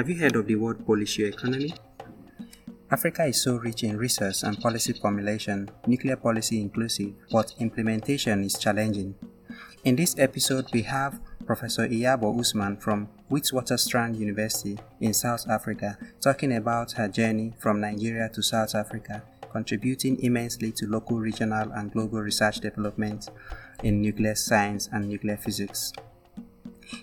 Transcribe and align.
Have 0.00 0.08
you 0.08 0.16
heard 0.16 0.34
of 0.36 0.46
the 0.46 0.54
word 0.56 0.78
economy? 1.18 1.74
Africa 2.90 3.26
is 3.26 3.42
so 3.42 3.56
rich 3.56 3.82
in 3.82 3.98
research 3.98 4.42
and 4.44 4.58
policy 4.58 4.94
formulation, 4.94 5.68
nuclear 5.86 6.16
policy 6.16 6.58
inclusive, 6.58 7.12
but 7.30 7.52
implementation 7.58 8.42
is 8.42 8.58
challenging. 8.58 9.14
In 9.84 9.96
this 9.96 10.18
episode, 10.18 10.72
we 10.72 10.80
have 10.84 11.20
Professor 11.44 11.86
Iyabo 11.86 12.40
Usman 12.40 12.78
from 12.78 13.10
Witwatersrand 13.30 14.18
University 14.18 14.78
in 15.00 15.12
South 15.12 15.46
Africa 15.50 15.98
talking 16.22 16.56
about 16.56 16.92
her 16.92 17.06
journey 17.06 17.52
from 17.58 17.82
Nigeria 17.82 18.30
to 18.30 18.42
South 18.42 18.74
Africa, 18.74 19.22
contributing 19.52 20.18
immensely 20.22 20.72
to 20.72 20.86
local, 20.86 21.20
regional, 21.20 21.72
and 21.72 21.92
global 21.92 22.20
research 22.22 22.60
development 22.60 23.28
in 23.82 24.00
nuclear 24.00 24.34
science 24.34 24.88
and 24.94 25.10
nuclear 25.10 25.36
physics. 25.36 25.92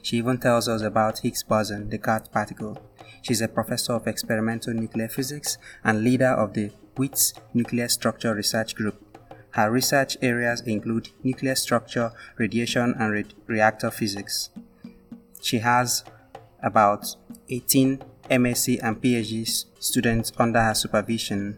She 0.02 0.18
even 0.18 0.38
tells 0.38 0.68
us 0.68 0.82
about 0.82 1.20
Higgs 1.20 1.44
boson, 1.44 1.90
the 1.90 1.98
Descartes 1.98 2.30
particle. 2.30 2.78
She's 3.22 3.42
a 3.42 3.48
professor 3.48 3.94
of 3.94 4.08
experimental 4.08 4.74
nuclear 4.74 5.08
physics 5.08 5.58
and 5.84 6.04
leader 6.04 6.30
of 6.30 6.54
the 6.54 6.72
WITS 6.98 7.34
Nuclear 7.54 7.88
Structure 7.88 8.34
Research 8.34 8.76
Group. 8.76 9.02
Her 9.52 9.72
research 9.72 10.18
areas 10.22 10.62
include 10.62 11.10
nuclear 11.24 11.56
structure, 11.56 12.12
radiation, 12.38 12.94
and 13.00 13.12
re- 13.12 13.26
reactor 13.48 13.92
physics. 13.92 14.50
She 15.42 15.60
has 15.60 16.04
about 16.62 17.16
18 17.50 18.04
MSc 18.30 18.80
and 18.84 19.02
PhD 19.02 19.66
students 19.80 20.32
under 20.38 20.62
her 20.62 20.74
supervision. 20.74 21.58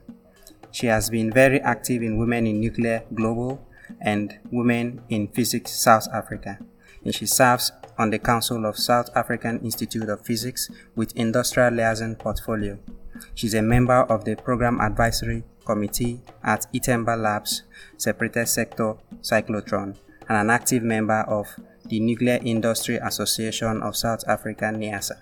She 0.71 0.87
has 0.87 1.09
been 1.09 1.31
very 1.31 1.59
active 1.59 2.03
in 2.03 2.17
Women 2.17 2.45
in 2.45 2.59
Nuclear 2.59 3.03
Global 3.13 3.65
and 3.99 4.37
Women 4.51 5.01
in 5.09 5.27
Physics 5.29 5.71
South 5.71 6.07
Africa, 6.13 6.59
and 7.03 7.13
she 7.13 7.25
serves 7.25 7.71
on 7.99 8.09
the 8.09 8.17
Council 8.17 8.65
of 8.65 8.77
South 8.77 9.09
African 9.15 9.59
Institute 9.59 10.07
of 10.07 10.25
Physics 10.25 10.71
with 10.95 11.15
Industrial 11.15 11.71
Liaison 11.71 12.15
Portfolio. 12.15 12.79
She's 13.35 13.53
a 13.53 13.61
member 13.61 14.01
of 14.03 14.23
the 14.23 14.35
Program 14.35 14.79
Advisory 14.79 15.43
Committee 15.65 16.21
at 16.41 16.65
iThemba 16.73 17.21
Labs 17.21 17.63
Separated 17.97 18.47
Sector 18.47 18.95
Cyclotron 19.21 19.97
and 20.29 20.37
an 20.37 20.49
active 20.49 20.81
member 20.81 21.21
of 21.27 21.47
the 21.85 21.99
Nuclear 21.99 22.39
Industry 22.41 22.95
Association 22.95 23.81
of 23.81 23.97
South 23.97 24.23
Africa 24.27 24.65
NIASA. 24.73 25.17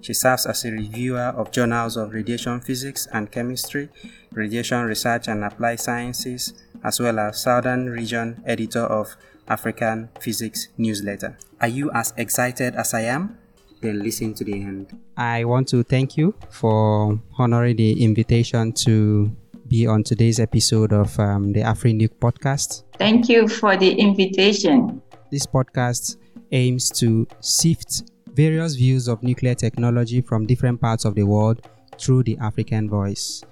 She 0.00 0.14
serves 0.14 0.46
as 0.46 0.64
a 0.64 0.70
reviewer 0.70 1.34
of 1.36 1.50
journals 1.50 1.98
of 1.98 2.14
radiation 2.14 2.60
physics 2.60 3.06
and 3.12 3.30
chemistry, 3.30 3.90
radiation 4.32 4.84
research 4.86 5.28
and 5.28 5.44
applied 5.44 5.80
sciences, 5.80 6.54
as 6.82 6.98
well 6.98 7.18
as 7.18 7.42
Southern 7.42 7.90
Region 7.90 8.42
editor 8.46 8.84
of 8.84 9.14
African 9.48 10.08
Physics 10.20 10.68
newsletter. 10.78 11.38
Are 11.60 11.68
you 11.68 11.90
as 11.92 12.12
excited 12.16 12.74
as 12.74 12.94
I 12.94 13.02
am? 13.02 13.38
Then 13.80 14.02
listen 14.02 14.34
to 14.34 14.44
the 14.44 14.54
end. 14.54 14.98
I 15.16 15.44
want 15.44 15.68
to 15.68 15.82
thank 15.82 16.16
you 16.16 16.34
for 16.50 17.18
honoring 17.38 17.76
the 17.76 18.04
invitation 18.04 18.72
to 18.84 19.30
be 19.68 19.86
on 19.86 20.02
today's 20.02 20.40
episode 20.40 20.92
of 20.92 21.18
um, 21.18 21.52
the 21.52 21.60
AfriNuke 21.60 22.18
podcast. 22.20 22.82
Thank 22.98 23.28
you 23.28 23.48
for 23.48 23.76
the 23.76 23.92
invitation. 23.92 25.00
This 25.30 25.46
podcast 25.46 26.16
aims 26.52 26.90
to 26.98 27.26
sift 27.40 28.10
various 28.34 28.74
views 28.74 29.08
of 29.08 29.22
nuclear 29.22 29.54
technology 29.54 30.20
from 30.20 30.46
different 30.46 30.80
parts 30.80 31.04
of 31.04 31.14
the 31.14 31.22
world 31.22 31.66
through 31.98 32.24
the 32.24 32.36
African 32.38 32.88
voice. 32.88 33.44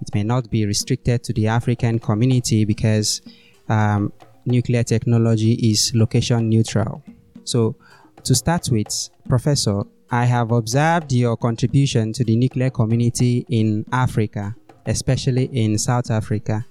It 0.00 0.14
may 0.14 0.22
not 0.22 0.50
be 0.50 0.66
restricted 0.66 1.22
to 1.24 1.32
the 1.32 1.48
African 1.48 1.98
community 1.98 2.64
because 2.64 3.22
um, 3.68 4.12
nuclear 4.44 4.82
technology 4.82 5.52
is 5.54 5.92
location 5.94 6.48
neutral. 6.48 7.02
So, 7.44 7.76
to 8.24 8.34
start 8.34 8.68
with, 8.70 9.10
Professor, 9.28 9.82
I 10.10 10.26
have 10.26 10.52
observed 10.52 11.12
your 11.12 11.36
contribution 11.36 12.12
to 12.12 12.24
the 12.24 12.36
nuclear 12.36 12.70
community 12.70 13.46
in 13.48 13.84
Africa, 13.92 14.54
especially 14.86 15.44
in 15.46 15.78
South 15.78 16.10
Africa. 16.10 16.64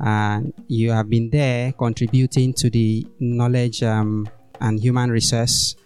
And 0.00 0.52
you 0.66 0.90
have 0.90 1.08
been 1.08 1.30
there 1.30 1.72
contributing 1.72 2.52
to 2.54 2.68
the 2.68 3.06
knowledge 3.20 3.82
um, 3.82 4.28
and 4.60 4.80
human 4.80 5.10
resource 5.10 5.76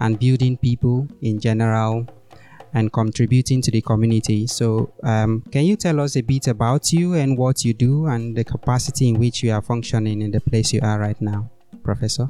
and 0.00 0.18
building 0.18 0.56
people 0.56 1.08
in 1.20 1.40
general 1.40 2.06
and 2.76 2.92
contributing 2.92 3.62
to 3.62 3.70
the 3.70 3.80
community. 3.80 4.46
So, 4.46 4.92
um, 5.02 5.42
can 5.50 5.64
you 5.64 5.76
tell 5.76 5.98
us 5.98 6.14
a 6.16 6.20
bit 6.20 6.46
about 6.46 6.92
you 6.92 7.14
and 7.14 7.38
what 7.38 7.64
you 7.64 7.72
do 7.72 8.06
and 8.06 8.36
the 8.36 8.44
capacity 8.44 9.08
in 9.08 9.18
which 9.18 9.42
you 9.42 9.50
are 9.52 9.62
functioning 9.62 10.20
in 10.20 10.30
the 10.30 10.40
place 10.40 10.74
you 10.74 10.80
are 10.82 10.98
right 11.00 11.20
now, 11.20 11.50
Professor? 11.82 12.28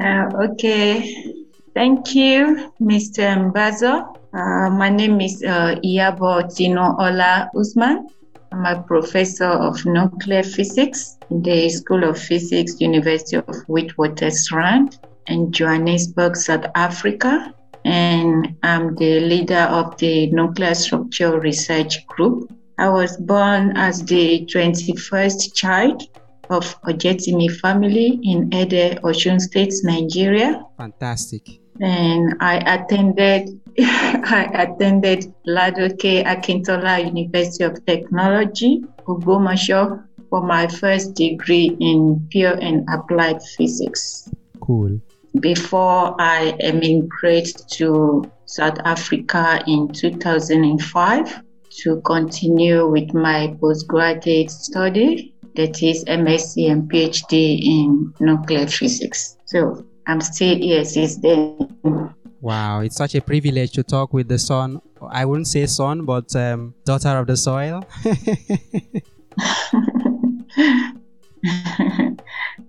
Uh, 0.00 0.30
okay. 0.44 1.34
Thank 1.74 2.14
you, 2.14 2.70
Mr. 2.80 3.26
Mbazo. 3.50 4.16
Uh, 4.32 4.70
my 4.70 4.90
name 4.90 5.20
is 5.20 5.42
uh, 5.42 5.74
Iyabo 5.84 6.54
Tino 6.54 6.94
Ola 6.96 7.50
Usman. 7.58 8.06
I'm 8.52 8.64
a 8.64 8.80
professor 8.82 9.52
of 9.68 9.84
nuclear 9.84 10.44
physics 10.44 11.18
in 11.30 11.42
the 11.42 11.68
School 11.68 12.04
of 12.04 12.16
Physics, 12.16 12.80
University 12.80 13.36
of 13.36 13.56
Witwatersrand 13.68 14.98
in 15.26 15.50
Johannesburg, 15.50 16.36
South 16.36 16.66
Africa 16.76 17.52
and 17.84 18.56
I'm 18.62 18.94
the 18.96 19.20
leader 19.20 19.66
of 19.70 19.96
the 19.98 20.30
Nuclear 20.30 20.74
Structure 20.74 21.38
Research 21.40 22.06
Group. 22.06 22.52
I 22.78 22.88
was 22.88 23.16
born 23.16 23.76
as 23.76 24.04
the 24.04 24.46
21st 24.46 25.54
child 25.54 26.02
of 26.50 26.80
Ojetimi 26.82 27.50
family 27.60 28.20
in 28.22 28.52
Ede, 28.54 29.00
Osun 29.02 29.40
State, 29.40 29.74
Nigeria. 29.82 30.64
Fantastic. 30.76 31.60
And 31.80 32.34
I 32.40 32.56
attended 32.74 33.60
I 33.80 34.50
attended 34.54 35.32
Ladoke 35.46 36.24
Akintola 36.24 37.04
University 37.04 37.62
of 37.62 37.84
Technology, 37.86 38.82
Ogbomoso, 39.06 40.02
for 40.30 40.42
my 40.42 40.66
first 40.66 41.14
degree 41.14 41.76
in 41.80 42.26
pure 42.30 42.54
and 42.60 42.86
applied 42.92 43.40
physics. 43.56 44.28
Cool 44.60 45.00
before 45.40 46.20
I 46.20 46.56
emigrated 46.60 47.56
to 47.72 48.30
South 48.46 48.78
Africa 48.84 49.62
in 49.66 49.88
2005 49.88 51.42
to 51.82 52.00
continue 52.02 52.88
with 52.88 53.12
my 53.14 53.56
postgraduate 53.60 54.50
study, 54.50 55.34
that 55.54 55.82
is 55.82 56.04
MSc 56.04 56.70
and 56.70 56.90
PhD 56.90 57.60
in 57.62 58.12
nuclear 58.20 58.66
physics. 58.66 59.36
So 59.46 59.84
I'm 60.06 60.20
still 60.20 60.56
here 60.56 60.84
since 60.84 61.16
then. 61.16 62.14
Wow, 62.40 62.80
it's 62.80 62.96
such 62.96 63.14
a 63.14 63.20
privilege 63.20 63.72
to 63.72 63.82
talk 63.82 64.12
with 64.12 64.28
the 64.28 64.38
son. 64.38 64.80
I 65.10 65.24
wouldn't 65.24 65.48
say 65.48 65.66
son, 65.66 66.04
but 66.04 66.34
um, 66.36 66.74
daughter 66.84 67.18
of 67.18 67.26
the 67.26 67.36
soil. 67.36 67.84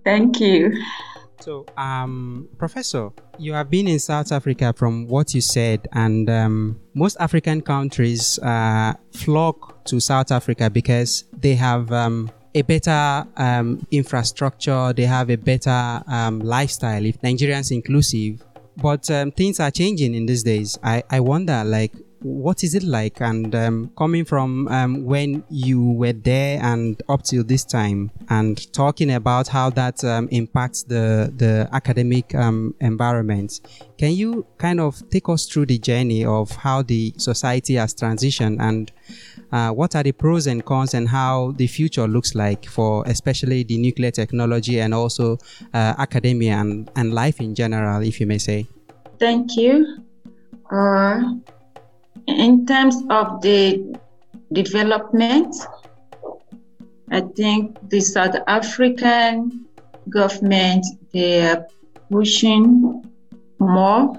Thank 0.03 0.39
you. 0.39 0.73
So, 1.39 1.65
um, 1.77 2.49
Professor, 2.57 3.11
you 3.37 3.53
have 3.53 3.69
been 3.69 3.87
in 3.87 3.99
South 3.99 4.31
Africa 4.31 4.73
from 4.75 5.07
what 5.07 5.33
you 5.33 5.41
said, 5.41 5.87
and 5.93 6.29
um, 6.29 6.79
most 6.93 7.15
African 7.19 7.61
countries 7.61 8.37
uh, 8.39 8.93
flock 9.13 9.85
to 9.85 9.99
South 9.99 10.31
Africa 10.31 10.69
because 10.69 11.23
they 11.31 11.55
have 11.55 11.91
um, 11.91 12.29
a 12.53 12.61
better 12.63 13.25
um, 13.37 13.85
infrastructure, 13.91 14.91
they 14.93 15.05
have 15.05 15.29
a 15.29 15.37
better 15.37 16.03
um, 16.07 16.39
lifestyle, 16.39 17.05
if 17.05 17.19
Nigerians 17.21 17.71
inclusive. 17.71 18.43
But 18.75 19.09
um, 19.11 19.31
things 19.31 19.59
are 19.59 19.71
changing 19.71 20.15
in 20.15 20.25
these 20.25 20.43
days. 20.43 20.77
I, 20.83 21.03
I 21.09 21.19
wonder, 21.19 21.63
like, 21.65 21.93
what 22.21 22.63
is 22.63 22.75
it 22.75 22.83
like 22.83 23.21
and 23.21 23.55
um, 23.55 23.91
coming 23.97 24.25
from 24.25 24.67
um, 24.67 25.05
when 25.05 25.43
you 25.49 25.91
were 25.91 26.11
there 26.11 26.59
and 26.61 27.01
up 27.07 27.23
till 27.23 27.43
this 27.43 27.63
time 27.63 28.11
and 28.29 28.71
talking 28.73 29.11
about 29.11 29.47
how 29.47 29.69
that 29.69 30.03
um, 30.03 30.27
impacts 30.31 30.83
the 30.83 31.31
the 31.37 31.69
academic 31.71 32.35
um, 32.35 32.75
environment 32.81 33.61
can 33.97 34.11
you 34.11 34.45
kind 34.57 34.79
of 34.79 35.01
take 35.09 35.29
us 35.29 35.45
through 35.45 35.65
the 35.65 35.77
journey 35.77 36.25
of 36.25 36.51
how 36.51 36.81
the 36.81 37.13
society 37.17 37.75
has 37.75 37.93
transitioned 37.93 38.59
and 38.59 38.91
uh, 39.51 39.71
what 39.71 39.95
are 39.95 40.03
the 40.03 40.11
pros 40.11 40.45
and 40.45 40.65
cons 40.65 40.93
and 40.93 41.07
how 41.07 41.53
the 41.55 41.67
future 41.67 42.07
looks 42.07 42.35
like 42.35 42.65
for 42.65 43.03
especially 43.07 43.63
the 43.63 43.77
nuclear 43.77 44.11
technology 44.11 44.81
and 44.81 44.93
also 44.93 45.37
uh, 45.73 45.95
academia 45.97 46.57
and, 46.57 46.91
and 46.95 47.13
life 47.13 47.39
in 47.39 47.55
general 47.55 48.03
if 48.03 48.19
you 48.19 48.27
may 48.27 48.37
say? 48.37 48.67
Thank 49.17 49.55
you. 49.55 50.03
Uh 50.69 51.35
in 52.29 52.65
terms 52.65 52.95
of 53.09 53.41
the 53.41 53.97
development, 54.51 55.55
I 57.11 57.21
think 57.21 57.77
the 57.89 58.01
South 58.01 58.35
African 58.47 59.65
government 60.09 60.85
they 61.11 61.41
are 61.41 61.65
pushing 62.11 63.03
more 63.59 64.15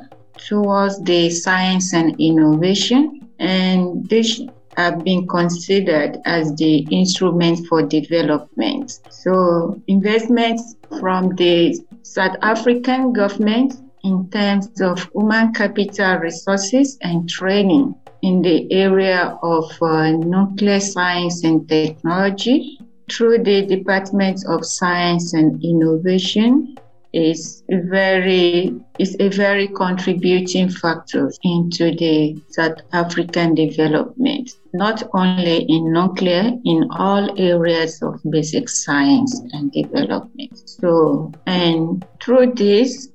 towards 0.48 1.02
the 1.02 1.30
science 1.30 1.92
and 1.92 2.18
innovation, 2.20 3.28
and 3.38 4.08
this 4.08 4.40
have 4.76 5.04
been 5.04 5.26
considered 5.26 6.18
as 6.24 6.54
the 6.54 6.78
instrument 6.90 7.66
for 7.66 7.82
development. 7.82 9.00
So 9.10 9.80
investments 9.88 10.76
from 11.00 11.34
the 11.36 11.78
South 12.02 12.36
African 12.42 13.12
government 13.12 13.74
in 14.04 14.28
terms 14.30 14.80
of 14.80 15.08
human 15.14 15.52
capital 15.52 16.16
resources 16.16 16.98
and 17.02 17.28
training 17.28 17.94
in 18.22 18.42
the 18.42 18.70
area 18.72 19.38
of 19.42 19.70
uh, 19.82 20.10
nuclear 20.10 20.80
science 20.80 21.44
and 21.44 21.68
technology 21.68 22.78
through 23.10 23.42
the 23.42 23.66
Department 23.66 24.40
of 24.46 24.64
Science 24.64 25.34
and 25.34 25.62
Innovation 25.64 26.76
is 27.12 27.64
very 27.68 28.72
is 28.98 29.16
a 29.18 29.28
very 29.28 29.66
contributing 29.66 30.68
factor 30.68 31.32
into 31.42 31.90
the 31.96 32.40
South 32.50 32.78
African 32.92 33.54
development, 33.54 34.50
not 34.74 35.02
only 35.14 35.64
in 35.68 35.92
nuclear, 35.92 36.52
in 36.64 36.88
all 36.92 37.28
areas 37.40 38.00
of 38.02 38.20
basic 38.30 38.68
science 38.68 39.40
and 39.52 39.72
development. 39.72 40.56
So, 40.68 41.32
and 41.46 42.06
through 42.22 42.54
this, 42.54 43.08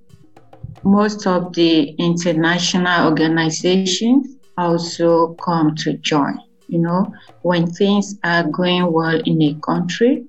most 0.85 1.25
of 1.25 1.51
the 1.53 1.89
international 1.97 3.09
organizations 3.09 4.37
also 4.55 5.33
come 5.33 5.75
to 5.75 5.93
join. 5.97 6.37
You 6.67 6.79
know, 6.79 7.11
when 7.41 7.67
things 7.67 8.15
are 8.23 8.43
going 8.43 8.91
well 8.91 9.19
in 9.25 9.41
a 9.41 9.55
country, 9.55 10.25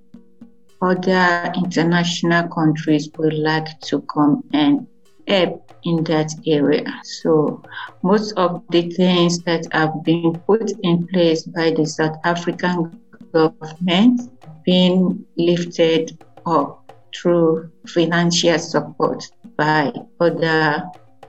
other 0.80 1.52
international 1.54 2.48
countries 2.48 3.10
would 3.18 3.34
like 3.34 3.80
to 3.82 4.00
come 4.02 4.42
and 4.52 4.86
help 5.28 5.72
in 5.84 6.02
that 6.04 6.32
area. 6.46 6.84
So 7.04 7.62
most 8.02 8.32
of 8.38 8.62
the 8.70 8.90
things 8.90 9.40
that 9.40 9.66
have 9.72 10.04
been 10.04 10.38
put 10.46 10.72
in 10.82 11.06
place 11.08 11.42
by 11.42 11.70
the 11.70 11.84
South 11.86 12.16
African 12.24 12.98
government 13.32 14.22
being 14.64 15.24
lifted 15.36 16.18
up 16.46 16.82
through 17.14 17.70
financial 17.86 18.58
support 18.58 19.24
by 19.56 19.92
other 20.20 20.84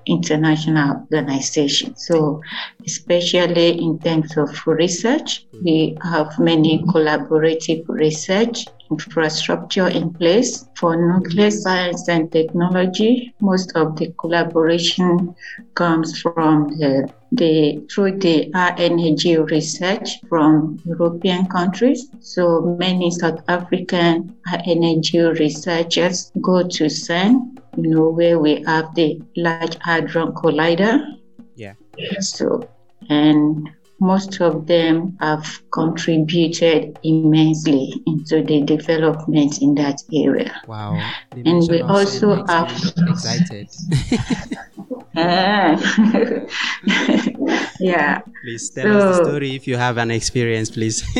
international 0.05 1.05
organizations. 1.11 2.05
So, 2.07 2.41
especially 2.85 3.81
in 3.81 3.99
terms 3.99 4.37
of 4.37 4.49
research, 4.65 5.45
we 5.63 5.97
have 6.03 6.39
many 6.39 6.83
collaborative 6.83 7.83
research 7.87 8.65
infrastructure 8.91 9.87
in 9.87 10.13
place 10.13 10.67
for 10.75 10.95
nuclear 10.95 11.51
science 11.51 12.07
and 12.07 12.31
technology. 12.31 13.33
Most 13.41 13.75
of 13.75 13.95
the 13.95 14.13
collaboration 14.19 15.35
comes 15.75 16.21
from 16.21 16.69
the, 16.77 17.11
the 17.31 17.85
through 17.91 18.19
the 18.19 18.51
RNAG 18.53 19.49
research 19.49 20.09
from 20.29 20.79
European 20.85 21.47
countries. 21.47 22.09
So 22.19 22.61
many 22.79 23.11
South 23.11 23.41
African 23.47 24.35
RNAG 24.47 25.39
researchers 25.39 26.31
go 26.41 26.63
to 26.63 26.85
CERN, 26.85 27.57
you 27.77 27.89
know, 27.89 28.09
where 28.09 28.39
we 28.39 28.63
have 28.63 28.93
the 28.95 29.21
Large 29.35 29.77
Hadron 29.81 30.33
Collider. 30.33 31.15
Yeah. 31.55 31.73
So 32.19 32.67
and 33.09 33.69
most 33.99 34.39
of 34.41 34.67
them 34.67 35.17
have 35.19 35.61
contributed 35.71 36.99
immensely 37.03 37.93
into 38.05 38.43
the 38.43 38.61
development 38.61 39.61
in 39.61 39.73
that 39.75 40.01
area. 40.13 40.61
Wow. 40.67 41.01
and 41.31 41.67
we 41.69 41.81
also 41.81 42.45
have 42.45 42.71
excited. 43.09 43.69
yeah. 47.79 48.21
Please 48.43 48.69
tell 48.69 48.85
so, 48.85 49.09
us 49.09 49.17
the 49.17 49.25
story 49.25 49.55
if 49.55 49.67
you 49.67 49.77
have 49.77 49.97
an 49.97 50.11
experience, 50.11 50.69
please. 50.69 51.03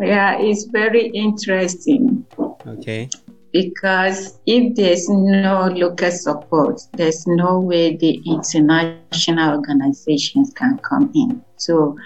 yeah, 0.00 0.38
it's 0.38 0.64
very 0.64 1.08
interesting. 1.08 2.24
Okay 2.66 3.10
because 3.52 4.38
if 4.46 4.74
there's 4.74 5.08
no 5.08 5.68
local 5.68 6.10
support, 6.10 6.80
there's 6.92 7.26
no 7.26 7.60
way 7.60 7.96
the 7.96 8.20
international 8.26 9.56
organizations 9.56 10.52
can 10.54 10.78
come 10.78 11.12
in. 11.14 11.44
So 11.56 11.96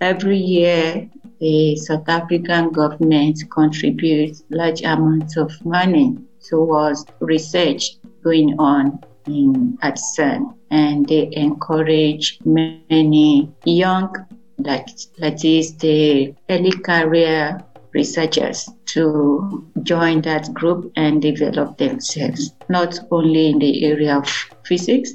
every 0.00 0.38
year, 0.38 1.08
the 1.40 1.76
South 1.76 2.08
African 2.08 2.70
government 2.70 3.38
contributes 3.50 4.42
large 4.50 4.82
amounts 4.82 5.36
of 5.36 5.52
money 5.64 6.16
towards 6.48 7.04
research 7.20 7.96
going 8.24 8.58
on 8.58 8.98
in 9.26 9.78
at 9.82 9.98
CERN, 9.98 10.54
and 10.70 11.06
they 11.06 11.28
encourage 11.32 12.38
many 12.44 13.52
young, 13.64 14.14
like 14.58 14.88
that 15.18 15.44
is 15.44 15.76
the 15.76 16.34
early 16.48 16.72
career 16.72 17.62
researchers 17.92 18.68
to 18.86 19.66
join 19.82 20.20
that 20.22 20.52
group 20.54 20.92
and 20.96 21.22
develop 21.22 21.78
themselves, 21.78 22.52
not 22.68 22.98
only 23.10 23.48
in 23.48 23.58
the 23.58 23.84
area 23.84 24.16
of 24.16 24.28
physics, 24.64 25.12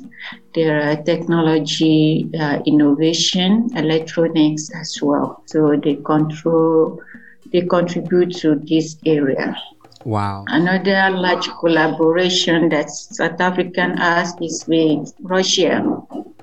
there 0.55 0.81
are 0.81 0.95
technology, 1.03 2.29
uh, 2.39 2.59
innovation, 2.65 3.69
electronics 3.75 4.69
as 4.75 4.97
well. 5.01 5.43
So 5.45 5.75
they 5.83 5.95
control, 5.95 7.01
they 7.51 7.61
contribute 7.61 8.35
to 8.37 8.55
this 8.55 8.97
area. 9.05 9.55
Wow. 10.05 10.43
Another 10.47 11.09
large 11.11 11.47
collaboration 11.59 12.69
that 12.69 12.89
South 12.89 13.39
African 13.39 13.97
has 13.97 14.33
is 14.41 14.65
with 14.67 15.13
Russia. 15.21 15.83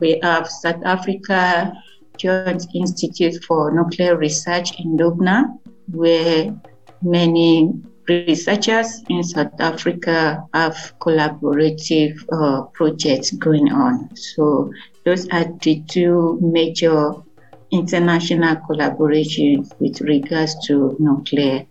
We 0.00 0.18
have 0.22 0.48
South 0.48 0.82
Africa 0.84 1.72
Joint 2.20 2.66
Institute 2.74 3.42
for 3.44 3.72
Nuclear 3.72 4.16
Research 4.16 4.78
in 4.78 4.98
Dubna, 4.98 5.58
where 5.88 6.54
many 7.02 7.72
researchers 8.06 9.02
in 9.08 9.22
South 9.22 9.58
Africa 9.58 10.44
have 10.52 10.94
collaborative 11.00 12.14
uh, 12.30 12.62
projects 12.74 13.30
going 13.30 13.72
on. 13.72 14.14
So 14.16 14.70
those 15.04 15.28
are 15.28 15.46
the 15.62 15.82
two 15.88 16.38
major 16.42 17.12
international 17.70 18.56
collaborations 18.68 19.72
with 19.80 20.00
regards 20.00 20.54
to 20.66 20.96
nuclear 20.98 21.66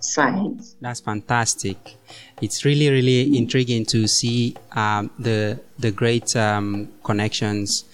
science. 0.00 0.76
That's 0.80 1.00
fantastic. 1.00 1.96
It's 2.40 2.64
really, 2.64 2.88
really 2.90 3.36
intriguing 3.36 3.84
to 3.86 4.06
see 4.06 4.54
um, 4.72 5.10
the 5.18 5.58
the 5.78 5.90
great 5.90 6.36
um, 6.36 6.88
connections. 7.02 7.84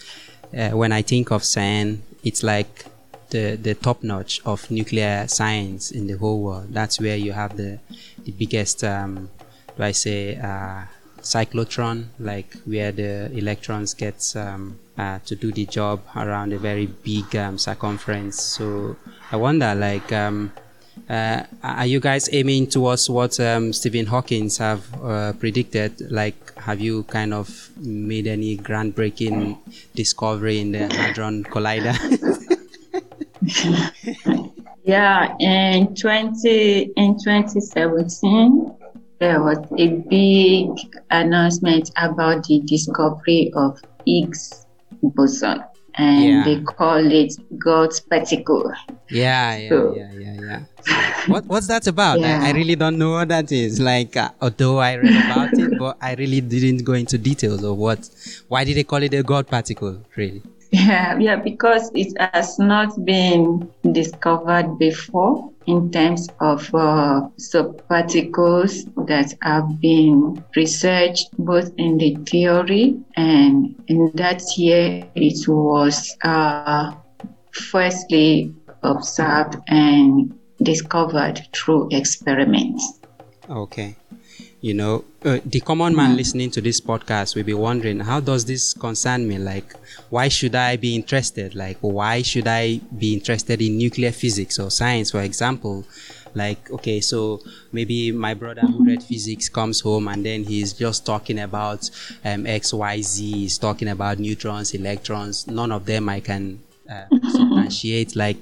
Uh, 0.56 0.70
when 0.70 0.92
I 0.92 1.02
think 1.02 1.30
of 1.32 1.42
CERN, 1.42 1.98
it's 2.22 2.42
like 2.42 2.86
the, 3.30 3.56
the 3.56 3.74
top 3.74 4.02
notch 4.02 4.40
of 4.44 4.70
nuclear 4.70 5.26
science 5.26 5.90
in 5.90 6.06
the 6.06 6.16
whole 6.16 6.40
world. 6.42 6.68
That's 6.70 7.00
where 7.00 7.16
you 7.16 7.32
have 7.32 7.56
the, 7.56 7.80
the 8.24 8.32
biggest, 8.32 8.84
um, 8.84 9.30
do 9.76 9.82
I 9.82 9.92
say, 9.92 10.36
uh, 10.36 10.82
cyclotron, 11.20 12.06
like 12.20 12.54
where 12.64 12.92
the 12.92 13.32
electrons 13.36 13.94
get 13.94 14.32
um, 14.36 14.78
uh, 14.96 15.18
to 15.26 15.34
do 15.34 15.50
the 15.50 15.66
job 15.66 16.02
around 16.14 16.52
a 16.52 16.58
very 16.58 16.86
big 16.86 17.34
um, 17.34 17.58
circumference. 17.58 18.40
So 18.40 18.96
I 19.32 19.36
wonder, 19.36 19.74
like, 19.74 20.12
um, 20.12 20.52
uh, 21.08 21.42
are 21.62 21.86
you 21.86 22.00
guys 22.00 22.28
aiming 22.32 22.68
towards 22.68 23.10
what 23.10 23.38
um, 23.40 23.72
Stephen 23.72 24.06
Hawking 24.06 24.50
have 24.58 24.82
uh, 25.02 25.32
predicted? 25.34 26.10
Like, 26.10 26.56
have 26.58 26.80
you 26.80 27.02
kind 27.04 27.34
of 27.34 27.70
made 27.76 28.26
any 28.26 28.56
groundbreaking 28.56 29.58
discovery 29.94 30.60
in 30.60 30.72
the 30.72 30.92
Hadron 30.94 31.44
Collider? 31.44 31.94
yeah, 34.84 35.34
in 35.40 35.94
20 35.94 36.92
in 36.96 37.18
2017, 37.18 38.74
there 39.18 39.42
was 39.42 39.58
a 39.78 39.88
big 40.08 40.70
announcement 41.10 41.90
about 41.96 42.44
the 42.44 42.60
discovery 42.60 43.52
of 43.54 43.80
Higgs 44.06 44.66
boson, 45.02 45.64
and 45.96 46.24
yeah. 46.24 46.44
they 46.44 46.60
call 46.62 47.04
it 47.10 47.34
God's 47.58 48.00
particle. 48.00 48.72
Yeah, 49.10 49.56
yeah, 49.56 49.68
so, 49.68 49.94
yeah, 49.96 50.12
yeah, 50.12 50.40
yeah. 50.40 51.14
what 51.26 51.46
what's 51.46 51.66
that 51.68 51.86
about? 51.86 52.20
Yeah. 52.20 52.40
I, 52.42 52.48
I, 52.48 52.52
really 52.52 52.74
don't 52.74 52.98
know 52.98 53.12
what 53.12 53.28
that 53.28 53.52
is. 53.52 53.80
Like, 53.80 54.16
uh, 54.16 54.30
although 54.40 54.78
I 54.78 54.94
read 54.94 55.24
about 55.24 55.54
it, 55.54 55.76
but 55.78 55.96
I 56.00 56.14
really 56.14 56.40
didn't 56.40 56.84
go 56.84 56.94
into 56.94 57.18
details 57.18 57.62
of 57.62 57.76
what. 57.76 58.08
Why 58.48 58.64
did 58.64 58.76
they 58.76 58.84
call 58.84 59.02
it 59.02 59.14
a 59.14 59.22
God 59.22 59.46
particle? 59.46 60.02
Really? 60.16 60.42
Yeah, 60.72 61.16
yeah, 61.18 61.36
because 61.36 61.90
it 61.94 62.18
has 62.18 62.58
not 62.58 63.04
been 63.04 63.70
discovered 63.92 64.76
before 64.76 65.52
in 65.66 65.90
terms 65.90 66.28
of 66.40 66.74
uh, 66.74 67.22
subparticles 67.38 68.84
that 69.06 69.34
have 69.42 69.80
been 69.80 70.42
researched 70.56 71.28
both 71.38 71.70
in 71.78 71.98
the 71.98 72.14
theory 72.26 72.98
and 73.16 73.74
in 73.88 74.10
that 74.14 74.42
year 74.56 75.06
it 75.14 75.48
was 75.48 76.16
uh, 76.22 76.92
firstly 77.52 78.54
observed 78.82 79.56
and 79.68 80.38
discovered 80.62 81.40
through 81.52 81.88
experiments. 81.90 83.00
Okay 83.48 83.96
you 84.64 84.72
know 84.72 85.04
uh, 85.26 85.40
the 85.44 85.60
common 85.60 85.94
man 85.94 86.16
listening 86.16 86.50
to 86.50 86.60
this 86.62 86.80
podcast 86.80 87.36
will 87.36 87.42
be 87.44 87.52
wondering 87.52 88.00
how 88.00 88.18
does 88.18 88.46
this 88.46 88.72
concern 88.72 89.28
me 89.28 89.36
like 89.36 89.74
why 90.08 90.26
should 90.26 90.54
i 90.54 90.74
be 90.74 90.94
interested 90.94 91.54
like 91.54 91.76
why 91.82 92.22
should 92.22 92.48
i 92.48 92.80
be 92.96 93.12
interested 93.12 93.60
in 93.60 93.76
nuclear 93.76 94.10
physics 94.10 94.58
or 94.58 94.70
science 94.70 95.10
for 95.10 95.20
example 95.20 95.84
Like, 96.36 96.68
okay, 96.70 97.00
so 97.00 97.40
maybe 97.70 98.10
my 98.10 98.34
brother 98.34 98.62
who 98.62 98.84
read 98.84 99.04
physics 99.04 99.48
comes 99.48 99.80
home 99.80 100.08
and 100.08 100.26
then 100.26 100.42
he's 100.42 100.72
just 100.72 101.06
talking 101.06 101.38
about 101.38 101.88
um, 102.24 102.44
X, 102.44 102.74
Y, 102.74 103.02
Z. 103.02 103.32
He's 103.32 103.56
talking 103.56 103.86
about 103.86 104.18
neutrons, 104.18 104.74
electrons. 104.74 105.46
None 105.46 105.70
of 105.70 105.86
them 105.86 106.08
I 106.08 106.18
can 106.18 106.58
uh, 106.90 107.04
substantiate. 107.30 108.16
Like, 108.16 108.36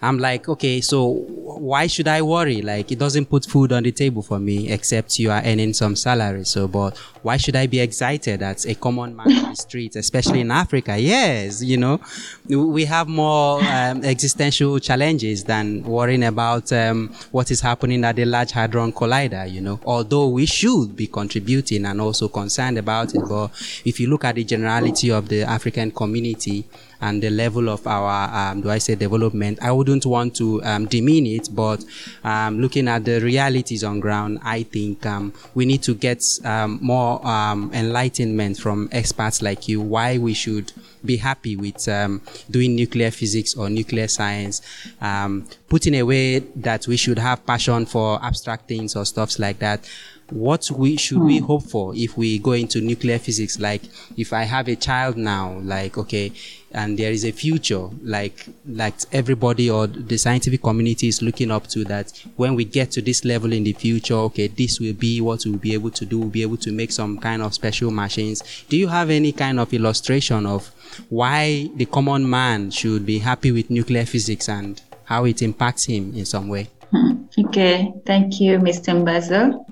I'm 0.00 0.18
like, 0.18 0.48
okay, 0.48 0.80
so 0.80 1.08
why 1.08 1.86
should 1.86 2.08
I 2.08 2.22
worry? 2.22 2.62
Like, 2.62 2.92
it 2.92 2.98
doesn't 2.98 3.26
put 3.26 3.46
food 3.46 3.72
on 3.72 3.82
the 3.82 3.92
table 3.92 4.22
for 4.22 4.38
me, 4.38 4.70
except 4.70 5.18
you 5.18 5.30
are 5.30 5.42
earning 5.44 5.74
some 5.74 5.96
salary. 5.96 6.44
So, 6.44 6.68
but 6.68 6.96
why 7.22 7.36
should 7.36 7.56
I 7.56 7.66
be 7.66 7.80
excited 7.80 8.42
as 8.42 8.66
a 8.66 8.74
common 8.74 9.16
man 9.16 9.32
on 9.32 9.50
the 9.50 9.56
street, 9.56 9.96
especially 9.96 10.40
in 10.40 10.50
Africa? 10.50 10.98
Yes, 10.98 11.62
you 11.62 11.76
know, 11.76 12.00
we 12.48 12.84
have 12.86 13.08
more 13.08 13.60
um, 13.64 14.04
existential 14.04 14.78
challenges 14.78 15.44
than 15.44 15.82
worrying 15.82 16.24
about 16.24 16.72
um, 16.72 17.14
what 17.30 17.50
is 17.50 17.60
happening 17.60 18.04
at 18.04 18.16
the 18.16 18.24
Large 18.24 18.52
Hadron 18.52 18.92
Collider, 18.92 19.50
you 19.50 19.60
know, 19.60 19.78
although 19.84 20.28
we 20.28 20.46
should 20.46 20.96
be 20.96 21.06
contributing 21.06 21.84
and 21.84 22.00
also 22.00 22.28
concerned 22.28 22.78
about 22.78 23.14
it. 23.14 23.22
But 23.28 23.50
if 23.84 24.00
you 24.00 24.08
look 24.08 24.24
at 24.24 24.36
the 24.36 24.44
generality 24.44 25.10
of 25.10 25.28
the 25.28 25.42
African 25.42 25.90
community, 25.90 26.64
and 27.00 27.22
the 27.22 27.30
level 27.30 27.68
of 27.68 27.86
our, 27.86 28.50
um, 28.50 28.60
do 28.60 28.70
I 28.70 28.78
say 28.78 28.94
development, 28.94 29.58
I 29.62 29.72
wouldn't 29.72 30.04
want 30.04 30.34
to 30.36 30.62
um, 30.64 30.86
demean 30.86 31.26
it, 31.26 31.48
but 31.52 31.84
um, 32.24 32.60
looking 32.60 32.88
at 32.88 33.04
the 33.04 33.20
realities 33.20 33.84
on 33.84 34.00
ground, 34.00 34.40
I 34.42 34.64
think 34.64 35.06
um, 35.06 35.32
we 35.54 35.64
need 35.64 35.82
to 35.84 35.94
get 35.94 36.24
um, 36.44 36.78
more 36.82 37.24
um, 37.26 37.70
enlightenment 37.72 38.58
from 38.58 38.88
experts 38.92 39.42
like 39.42 39.68
you 39.68 39.80
why 39.80 40.18
we 40.18 40.34
should 40.34 40.72
be 41.04 41.16
happy 41.16 41.56
with 41.56 41.88
um, 41.88 42.20
doing 42.50 42.74
nuclear 42.74 43.10
physics 43.10 43.54
or 43.56 43.68
nuclear 43.68 44.08
science, 44.08 44.62
um, 45.00 45.46
putting 45.68 45.98
away 45.98 46.40
that 46.56 46.86
we 46.86 46.96
should 46.96 47.18
have 47.18 47.44
passion 47.46 47.86
for 47.86 48.22
abstract 48.24 48.68
things 48.68 48.96
or 48.96 49.04
stuffs 49.04 49.38
like 49.38 49.58
that 49.58 49.88
what 50.30 50.70
we 50.70 50.96
should 50.96 51.20
we 51.20 51.38
hmm. 51.38 51.46
hope 51.46 51.62
for 51.62 51.94
if 51.94 52.16
we 52.16 52.38
go 52.38 52.52
into 52.52 52.80
nuclear 52.80 53.18
physics 53.18 53.58
like 53.58 53.82
if 54.16 54.32
i 54.32 54.42
have 54.42 54.68
a 54.68 54.76
child 54.76 55.16
now 55.16 55.58
like 55.62 55.96
okay 55.96 56.30
and 56.72 56.98
there 56.98 57.10
is 57.10 57.24
a 57.24 57.32
future 57.32 57.88
like 58.02 58.46
like 58.66 58.94
everybody 59.12 59.70
or 59.70 59.86
the 59.86 60.18
scientific 60.18 60.62
community 60.62 61.08
is 61.08 61.22
looking 61.22 61.50
up 61.50 61.66
to 61.66 61.82
that 61.84 62.12
when 62.36 62.54
we 62.54 62.64
get 62.64 62.90
to 62.90 63.00
this 63.00 63.24
level 63.24 63.52
in 63.52 63.64
the 63.64 63.72
future 63.72 64.14
okay 64.14 64.48
this 64.48 64.78
will 64.78 64.92
be 64.92 65.20
what 65.20 65.42
we'll 65.46 65.56
be 65.56 65.72
able 65.72 65.90
to 65.90 66.04
do 66.04 66.18
we'll 66.18 66.28
be 66.28 66.42
able 66.42 66.58
to 66.58 66.72
make 66.72 66.92
some 66.92 67.18
kind 67.18 67.40
of 67.40 67.54
special 67.54 67.90
machines 67.90 68.64
do 68.68 68.76
you 68.76 68.88
have 68.88 69.08
any 69.08 69.32
kind 69.32 69.58
of 69.58 69.72
illustration 69.72 70.44
of 70.44 70.68
why 71.08 71.68
the 71.76 71.86
common 71.86 72.28
man 72.28 72.70
should 72.70 73.06
be 73.06 73.18
happy 73.18 73.50
with 73.50 73.70
nuclear 73.70 74.04
physics 74.04 74.48
and 74.48 74.82
how 75.04 75.24
it 75.24 75.40
impacts 75.40 75.84
him 75.86 76.12
in 76.14 76.26
some 76.26 76.48
way 76.48 76.68
hmm. 76.90 77.12
okay 77.46 77.90
thank 78.04 78.40
you 78.40 78.58
mr 78.58 78.94
Mbazo. 78.94 79.64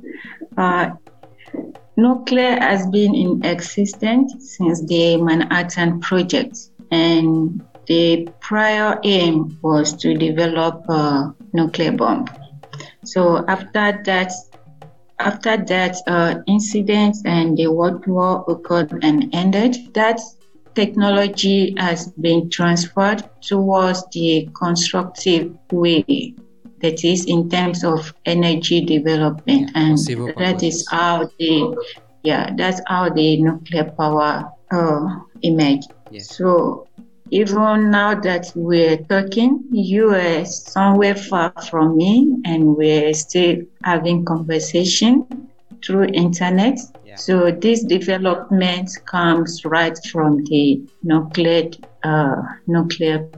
Uh, 0.56 0.90
nuclear 1.96 2.58
has 2.60 2.86
been 2.86 3.14
in 3.14 3.44
existence 3.44 4.56
since 4.56 4.84
the 4.86 5.16
Manhattan 5.16 6.00
Project, 6.00 6.70
and 6.90 7.62
the 7.86 8.28
prior 8.40 8.98
aim 9.04 9.58
was 9.62 9.92
to 9.94 10.14
develop 10.14 10.84
a 10.88 11.34
nuclear 11.52 11.92
bomb. 11.92 12.26
So 13.04 13.44
after 13.46 14.02
that, 14.04 14.32
after 15.18 15.56
that 15.56 15.96
uh, 16.06 16.42
incident 16.46 17.16
and 17.24 17.56
the 17.56 17.68
World 17.68 18.06
War 18.06 18.44
occurred 18.48 18.92
and 19.02 19.34
ended, 19.34 19.94
that 19.94 20.20
technology 20.74 21.74
has 21.78 22.08
been 22.12 22.50
transferred 22.50 23.22
towards 23.40 24.04
the 24.12 24.48
constructive 24.54 25.56
way 25.70 26.34
that 26.80 27.04
is 27.04 27.24
in 27.26 27.48
terms 27.48 27.84
of 27.84 28.12
energy 28.24 28.84
development. 28.84 29.70
And 29.74 29.98
that 30.36 30.62
is 30.62 30.86
how 30.90 31.28
the 31.38 31.76
yeah 32.22 32.50
that's 32.56 32.80
how 32.86 33.08
the 33.08 33.42
nuclear 33.42 33.84
power 33.84 34.50
uh, 34.70 35.18
emerge. 35.42 35.84
So 36.20 36.86
even 37.30 37.90
now 37.90 38.14
that 38.14 38.52
we're 38.54 38.98
talking 38.98 39.64
you 39.70 40.14
are 40.14 40.44
somewhere 40.44 41.14
far 41.14 41.52
from 41.68 41.96
me 41.96 42.36
and 42.44 42.76
we're 42.76 43.12
still 43.14 43.56
having 43.82 44.24
conversation 44.24 45.26
through 45.84 46.04
internet. 46.04 46.78
Yeah. 47.04 47.16
so 47.16 47.50
this 47.50 47.82
development 47.84 48.90
comes 49.06 49.64
right 49.64 49.98
from 50.10 50.44
the 50.44 50.82
nuclear 51.02 51.70
uh, 52.04 52.42
nuclear 52.66 53.28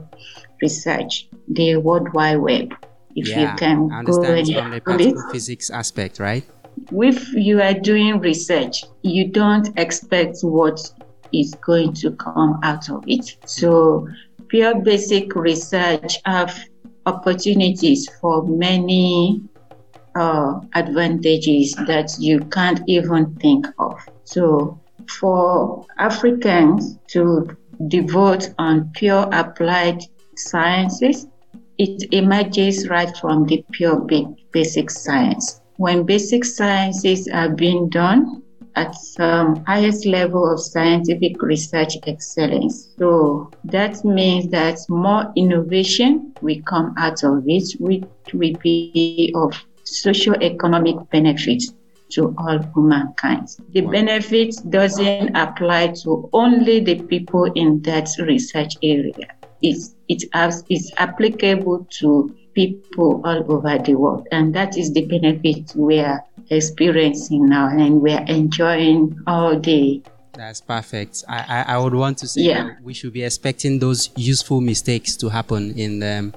research 0.61 1.27
the 1.47 1.77
world 1.77 2.13
wide 2.13 2.37
web 2.37 2.73
if 3.15 3.27
yeah, 3.27 3.51
you 3.51 3.57
can 3.57 3.89
I 3.91 3.99
understand 3.99 4.47
go 4.47 4.61
from 4.61 4.71
the 4.71 4.81
particle 4.81 5.31
physics 5.31 5.69
aspect, 5.69 6.19
right? 6.19 6.43
If 6.91 7.33
you 7.33 7.61
are 7.61 7.73
doing 7.73 8.19
research, 8.19 8.83
you 9.01 9.27
don't 9.27 9.77
expect 9.77 10.37
what 10.41 10.79
is 11.33 11.53
going 11.55 11.93
to 11.93 12.11
come 12.11 12.59
out 12.63 12.89
of 12.89 13.03
it. 13.07 13.37
So 13.45 14.07
pure 14.47 14.75
basic 14.81 15.35
research 15.35 16.19
have 16.25 16.57
opportunities 17.05 18.09
for 18.21 18.43
many 18.47 19.41
uh, 20.15 20.59
advantages 20.73 21.75
that 21.87 22.15
you 22.19 22.39
can't 22.45 22.81
even 22.87 23.35
think 23.35 23.67
of. 23.77 23.99
So 24.23 24.79
for 25.19 25.85
Africans 25.97 26.97
to 27.07 27.57
devote 27.87 28.53
on 28.57 28.91
pure 28.93 29.27
applied 29.31 30.03
sciences, 30.35 31.27
it 31.79 32.13
emerges 32.13 32.89
right 32.89 33.15
from 33.17 33.45
the 33.45 33.63
pure 33.71 34.05
basic 34.51 34.91
science. 34.91 35.61
When 35.77 36.03
basic 36.03 36.43
sciences 36.43 37.29
are 37.29 37.47
being 37.47 37.87
done 37.87 38.43
at 38.75 38.93
some 38.95 39.63
highest 39.63 40.05
level 40.05 40.51
of 40.51 40.59
scientific 40.59 41.41
research 41.41 41.95
excellence. 42.05 42.89
So 42.99 43.49
that 43.63 44.03
means 44.03 44.51
that 44.51 44.77
more 44.89 45.31
innovation 45.37 46.33
will 46.41 46.61
come 46.65 46.93
out 46.97 47.23
of 47.23 47.43
it, 47.47 47.63
which 47.79 48.03
will 48.33 48.55
be 48.61 49.33
of 49.35 49.53
socio-economic 49.83 51.09
benefits 51.11 51.73
to 52.09 52.35
all 52.37 52.59
humankind. 52.75 53.47
The 53.71 53.81
benefit 53.81 54.55
doesn't 54.69 55.35
apply 55.35 55.93
to 56.03 56.29
only 56.33 56.81
the 56.81 57.01
people 57.03 57.45
in 57.55 57.81
that 57.83 58.09
research 58.19 58.75
area 58.83 59.38
it's, 59.61 59.95
it 60.07 60.23
has, 60.33 60.63
it's 60.69 60.91
applicable 60.97 61.87
to 61.99 62.35
people 62.53 63.21
all 63.23 63.51
over 63.51 63.77
the 63.77 63.95
world. 63.95 64.27
And 64.31 64.53
that 64.55 64.77
is 64.77 64.93
the 64.93 65.05
benefit 65.05 65.73
we 65.75 65.99
are 65.99 66.23
experiencing 66.49 67.47
now 67.47 67.67
and 67.69 68.01
we 68.01 68.13
are 68.13 68.25
enjoying 68.25 69.19
all 69.27 69.55
day. 69.55 70.03
That's 70.33 70.61
perfect. 70.61 71.23
I, 71.27 71.65
I, 71.67 71.73
I 71.75 71.77
would 71.77 71.93
want 71.93 72.17
to 72.19 72.27
say 72.27 72.41
yeah. 72.41 72.75
we 72.81 72.93
should 72.93 73.13
be 73.13 73.23
expecting 73.23 73.79
those 73.79 74.09
useful 74.15 74.61
mistakes 74.61 75.17
to 75.17 75.29
happen 75.29 75.77
in 75.77 76.01
um, 76.01 76.33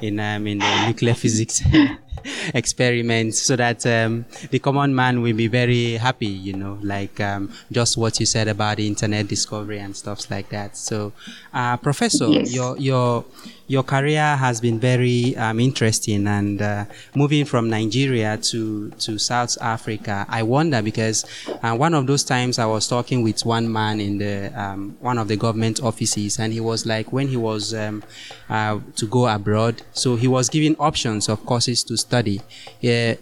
in 0.00 0.18
um, 0.20 0.46
in 0.46 0.58
the 0.58 0.86
nuclear 0.86 1.14
physics 1.14 1.62
experiments 2.54 3.40
so 3.42 3.56
that 3.56 3.84
um, 3.86 4.24
the 4.50 4.58
common 4.58 4.94
man 4.94 5.22
will 5.22 5.34
be 5.36 5.48
very 5.48 5.92
happy 5.92 6.26
you 6.26 6.52
know 6.52 6.78
like 6.82 7.20
um, 7.20 7.50
just 7.70 7.96
what 7.96 8.18
you 8.20 8.26
said 8.26 8.48
about 8.48 8.76
the 8.76 8.86
internet 8.86 9.28
discovery 9.28 9.78
and 9.78 9.96
stuff 9.96 10.30
like 10.30 10.48
that 10.50 10.76
so 10.76 11.12
uh, 11.54 11.76
professor 11.76 12.28
yes. 12.28 12.52
your 12.52 12.76
your 12.78 13.24
your 13.72 13.82
career 13.82 14.36
has 14.36 14.60
been 14.60 14.78
very 14.78 15.34
um, 15.38 15.58
interesting 15.58 16.26
and 16.26 16.60
uh, 16.60 16.84
moving 17.14 17.46
from 17.46 17.70
Nigeria 17.70 18.36
to, 18.36 18.90
to 18.90 19.18
South 19.18 19.56
Africa. 19.62 20.26
I 20.28 20.42
wonder 20.42 20.82
because 20.82 21.24
uh, 21.62 21.74
one 21.74 21.94
of 21.94 22.06
those 22.06 22.22
times 22.22 22.58
I 22.58 22.66
was 22.66 22.86
talking 22.86 23.22
with 23.22 23.46
one 23.46 23.72
man 23.72 23.98
in 23.98 24.18
the 24.18 24.52
um, 24.54 24.94
one 25.00 25.16
of 25.16 25.26
the 25.26 25.38
government 25.38 25.82
offices 25.82 26.38
and 26.38 26.52
he 26.52 26.60
was 26.60 26.84
like 26.84 27.14
when 27.14 27.28
he 27.28 27.38
was 27.38 27.72
um, 27.72 28.04
uh, 28.50 28.78
to 28.96 29.06
go 29.06 29.26
abroad 29.26 29.80
so 29.92 30.16
he 30.16 30.28
was 30.28 30.50
given 30.50 30.76
options 30.78 31.30
of 31.30 31.46
courses 31.46 31.82
to 31.84 31.96
study. 31.96 32.42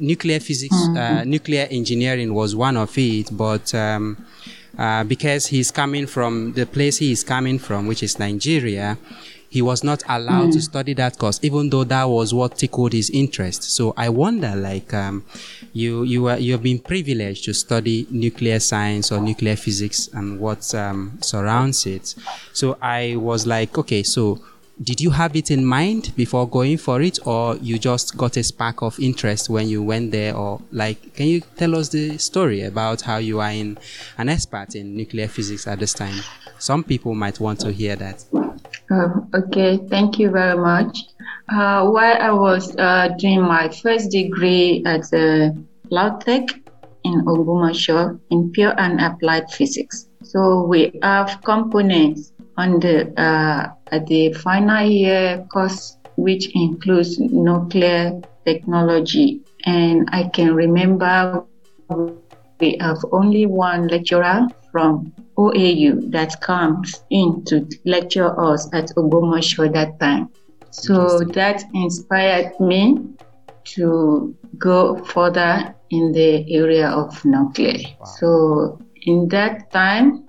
nuclear 0.01 0.41
physics, 0.41 0.75
uh, 0.75 0.89
mm-hmm. 0.89 1.31
nuclear 1.31 1.69
engineering 1.71 2.35
was 2.35 2.57
one 2.57 2.77
of 2.77 2.91
it, 2.99 3.29
but 3.31 3.73
um, 3.73 4.17
uh, 4.77 5.05
because 5.05 5.47
he's 5.47 5.71
coming 5.71 6.07
from 6.09 6.53
the 6.55 6.67
place 6.67 6.99
he 6.99 7.13
is 7.13 7.23
coming 7.23 7.59
from, 7.59 7.87
which 7.87 8.03
is 8.03 8.19
Nigeria, 8.19 8.99
he 9.51 9.61
was 9.61 9.83
not 9.83 10.03
allowed 10.09 10.51
mm. 10.51 10.53
to 10.53 10.63
study 10.63 10.95
that 10.95 11.19
course, 11.19 11.41
even 11.43 11.71
though 11.71 11.83
that 11.83 12.05
was 12.05 12.33
what 12.33 12.57
tickled 12.57 12.93
his 12.93 13.11
interest. 13.11 13.65
So 13.65 13.93
I 13.97 14.09
wonder, 14.09 14.55
like, 14.55 14.95
um, 14.95 15.25
you 15.73 16.05
you 16.05 16.29
are 16.29 16.39
you 16.39 16.53
have 16.53 16.63
been 16.63 16.79
privileged 16.79 17.45
to 17.47 17.53
study 17.53 18.07
nuclear 18.11 18.61
science 18.61 19.11
or 19.11 19.21
nuclear 19.21 19.57
physics 19.57 20.09
and 20.13 20.39
what 20.39 20.73
um, 20.75 21.19
surrounds 21.21 21.85
it. 21.85 22.15
So 22.53 22.79
I 22.81 23.17
was 23.17 23.45
like, 23.45 23.77
okay, 23.77 24.05
so 24.05 24.41
did 24.83 25.01
you 25.01 25.11
have 25.11 25.37
it 25.37 25.51
in 25.51 25.65
mind 25.65 26.13
before 26.17 26.49
going 26.49 26.79
for 26.79 27.03
it 27.03 27.19
or 27.27 27.57
you 27.57 27.79
just 27.79 28.17
got 28.17 28.37
a 28.39 28.43
spark 28.43 28.83
of 28.83 28.99
interest 28.99 29.51
when 29.51 29.69
you 29.69 29.83
went 29.83 30.11
there 30.11 30.35
or 30.35 30.59
like 30.73 31.13
can 31.15 31.27
you 31.27 31.43
tell 31.57 31.77
us 31.77 31.91
the 31.91 32.17
story 32.17 32.63
about 32.63 33.03
how 33.03 33.19
you 33.19 33.41
are 33.41 33.51
in 33.51 33.77
an 34.17 34.31
expert 34.31 34.75
in 34.75 34.97
nuclear 34.97 35.29
physics 35.29 35.67
at 35.67 35.79
this 35.79 35.93
time 35.93 36.19
some 36.59 36.83
people 36.83 37.15
might 37.15 37.39
want 37.39 37.61
to 37.61 37.71
hear 37.71 37.95
that 37.95 38.25
um, 38.91 39.29
okay 39.35 39.79
thank 39.89 40.19
you 40.19 40.31
very 40.31 40.59
much 40.59 40.95
Uh, 41.51 41.83
while 41.91 42.15
I 42.21 42.31
was 42.31 42.77
uh, 42.79 43.09
doing 43.19 43.43
my 43.43 43.69
first 43.83 44.11
degree 44.13 44.85
at 44.87 45.03
uh, 45.13 45.51
Lautech 45.91 46.47
in 47.03 47.25
Ogbomoso 47.27 48.21
in 48.31 48.53
pure 48.53 48.73
and 48.79 49.01
applied 49.01 49.51
physics. 49.51 50.07
So 50.23 50.63
we 50.63 50.95
have 51.03 51.43
components 51.43 52.33
on 52.57 52.79
the 52.79 53.11
uh, 53.19 53.75
at 53.91 54.07
the 54.07 54.33
final 54.35 54.87
year 54.87 55.45
course, 55.53 55.99
which 56.15 56.55
includes 56.55 57.19
nuclear 57.19 58.23
technology. 58.47 59.41
And 59.67 60.07
I 60.13 60.31
can 60.31 60.55
remember 60.55 61.43
we 62.61 62.77
have 62.81 62.99
only 63.13 63.47
one 63.47 63.89
lecturer 63.89 64.47
from 64.71 65.13
OAU 65.37 66.11
that 66.13 66.41
comes 66.41 67.03
in 67.11 67.45
to 67.47 67.67
lecture 67.85 68.39
us 68.41 68.69
at 68.73 68.89
Ogbomoso 68.97 69.73
that 69.73 69.99
time. 69.99 70.29
So 70.71 71.21
that 71.21 71.65
inspired 71.75 72.53
me 72.61 72.99
to 73.77 74.35
go 74.59 75.03
further 75.05 75.75
in 75.91 76.13
the 76.13 76.53
area 76.55 76.89
of 76.89 77.25
nuclear. 77.25 77.79
Wow. 77.99 78.07
So 78.19 78.79
in 79.03 79.29
that 79.29 79.71
time, 79.73 80.29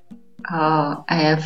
uh, 0.52 1.04
I 1.08 1.16
have 1.16 1.46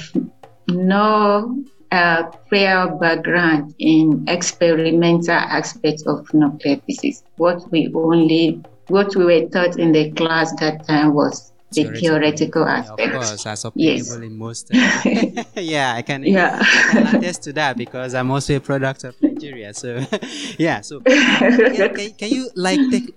no 0.70 1.63
uh, 1.92 2.24
prior 2.50 2.88
background 2.96 3.75
in 3.80 4.25
experimental 4.27 5.36
aspects 5.36 6.06
of 6.08 6.34
nuclear 6.34 6.77
physics. 6.86 7.24
What 7.38 7.70
we 7.72 7.92
only, 7.94 8.63
what 8.88 9.15
we 9.15 9.25
were 9.25 9.48
taught 9.50 9.77
in 9.80 9.92
the 9.92 10.12
class 10.12 10.54
that 10.60 10.88
time 10.88 11.13
was 11.13 11.51
the 11.72 12.00
theoretical 12.00 12.65
aspect. 12.65 13.00
Yeah, 13.00 13.06
of 13.06 13.13
course, 13.13 13.46
as 13.46 13.65
applicable 13.65 13.80
yes. 13.80 14.15
in 14.15 14.38
most. 14.38 14.72
Uh, 14.74 15.44
yeah, 15.62 15.94
I 15.96 16.01
can. 16.01 16.24
Yeah, 16.24 16.60
I 16.62 16.92
can 16.92 17.15
attest 17.15 17.44
to 17.44 17.54
that 17.54 17.77
because 17.77 18.13
I'm 18.13 18.32
also 18.32 18.56
a 18.56 18.60
product 18.60 19.04
of 19.04 19.22
Nigeria. 19.22 19.74
So, 19.74 20.06
yeah. 20.58 20.82
So, 20.82 21.00
can, 21.06 21.96
can, 21.96 22.12
can 22.12 22.30
you 22.30 22.50
like 22.56 22.80
take 22.92 23.13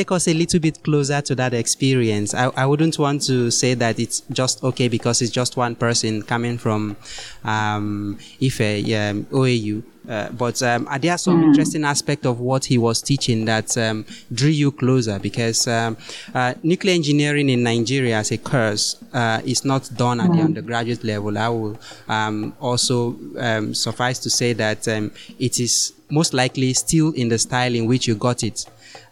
take 0.00 0.12
us 0.12 0.26
a 0.28 0.32
little 0.34 0.60
bit 0.60 0.82
closer 0.82 1.20
to 1.20 1.34
that 1.34 1.52
experience. 1.52 2.32
I, 2.32 2.46
I 2.56 2.64
wouldn't 2.64 2.98
want 2.98 3.20
to 3.26 3.50
say 3.50 3.74
that 3.74 3.98
it's 3.98 4.20
just 4.32 4.64
okay 4.64 4.88
because 4.88 5.20
it's 5.20 5.30
just 5.30 5.58
one 5.58 5.74
person 5.74 6.22
coming 6.22 6.56
from 6.56 6.96
um, 7.44 8.18
Ife, 8.42 8.60
um, 8.60 9.26
OAU. 9.26 9.82
Uh, 10.08 10.30
but 10.30 10.60
um, 10.62 10.88
are 10.88 10.98
there 10.98 11.18
some 11.18 11.42
mm. 11.42 11.48
interesting 11.48 11.84
aspect 11.84 12.24
of 12.24 12.40
what 12.40 12.64
he 12.64 12.78
was 12.78 13.02
teaching 13.02 13.44
that 13.44 13.76
um, 13.76 14.06
drew 14.32 14.48
you 14.48 14.72
closer? 14.72 15.18
Because 15.18 15.68
um, 15.68 15.98
uh, 16.34 16.54
nuclear 16.62 16.94
engineering 16.94 17.50
in 17.50 17.62
Nigeria 17.62 18.16
as 18.16 18.30
a 18.32 18.38
course 18.38 18.96
uh, 19.12 19.42
is 19.44 19.66
not 19.66 19.90
done 19.96 20.18
at 20.20 20.30
mm. 20.30 20.32
the 20.32 20.38
hmm. 20.38 20.46
undergraduate 20.46 21.04
level. 21.04 21.36
I 21.36 21.48
will 21.50 21.78
um, 22.08 22.54
also 22.58 23.16
um, 23.38 23.74
suffice 23.74 24.18
to 24.20 24.30
say 24.30 24.54
that 24.54 24.88
it 24.88 25.60
is 25.60 25.92
most 26.10 26.32
likely 26.32 26.72
still 26.72 27.12
in 27.12 27.28
the 27.28 27.38
style 27.38 27.74
in 27.74 27.84
which 27.86 28.08
you 28.08 28.14
got 28.14 28.42
it 28.42 28.64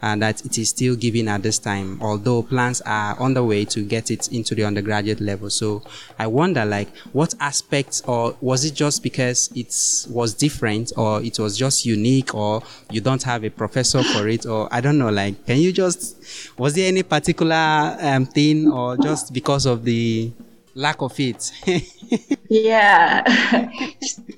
and 0.02 0.22
that 0.22 0.44
it 0.44 0.58
is 0.58 0.70
still 0.70 0.94
given 0.96 1.28
at 1.28 1.42
this 1.42 1.58
time, 1.58 2.00
although 2.02 2.42
plans 2.42 2.80
are 2.82 3.18
on 3.20 3.34
the 3.34 3.44
way 3.44 3.64
to 3.64 3.82
get 3.82 4.10
it 4.10 4.28
into 4.32 4.54
the 4.54 4.64
undergraduate 4.64 5.20
level. 5.20 5.50
So 5.50 5.82
I 6.18 6.26
wonder, 6.26 6.64
like, 6.64 6.94
what 7.12 7.34
aspects, 7.40 8.00
or 8.02 8.36
was 8.40 8.64
it 8.64 8.74
just 8.74 9.02
because 9.02 9.50
it 9.54 9.74
was 10.10 10.34
different, 10.34 10.92
or 10.96 11.22
it 11.22 11.38
was 11.38 11.56
just 11.56 11.84
unique, 11.84 12.34
or 12.34 12.62
you 12.90 13.00
don't 13.00 13.22
have 13.22 13.44
a 13.44 13.50
professor 13.50 14.02
for 14.02 14.28
it, 14.28 14.46
or 14.46 14.68
I 14.72 14.80
don't 14.80 14.98
know, 14.98 15.10
like, 15.10 15.44
can 15.46 15.58
you 15.58 15.72
just, 15.72 16.16
was 16.58 16.74
there 16.74 16.88
any 16.88 17.02
particular 17.02 17.96
um, 18.00 18.26
thing, 18.26 18.70
or 18.70 18.96
just 18.96 19.32
because 19.32 19.66
of 19.66 19.84
the 19.84 20.32
lack 20.74 21.02
of 21.02 21.18
it? 21.18 21.50
yeah. 22.48 23.24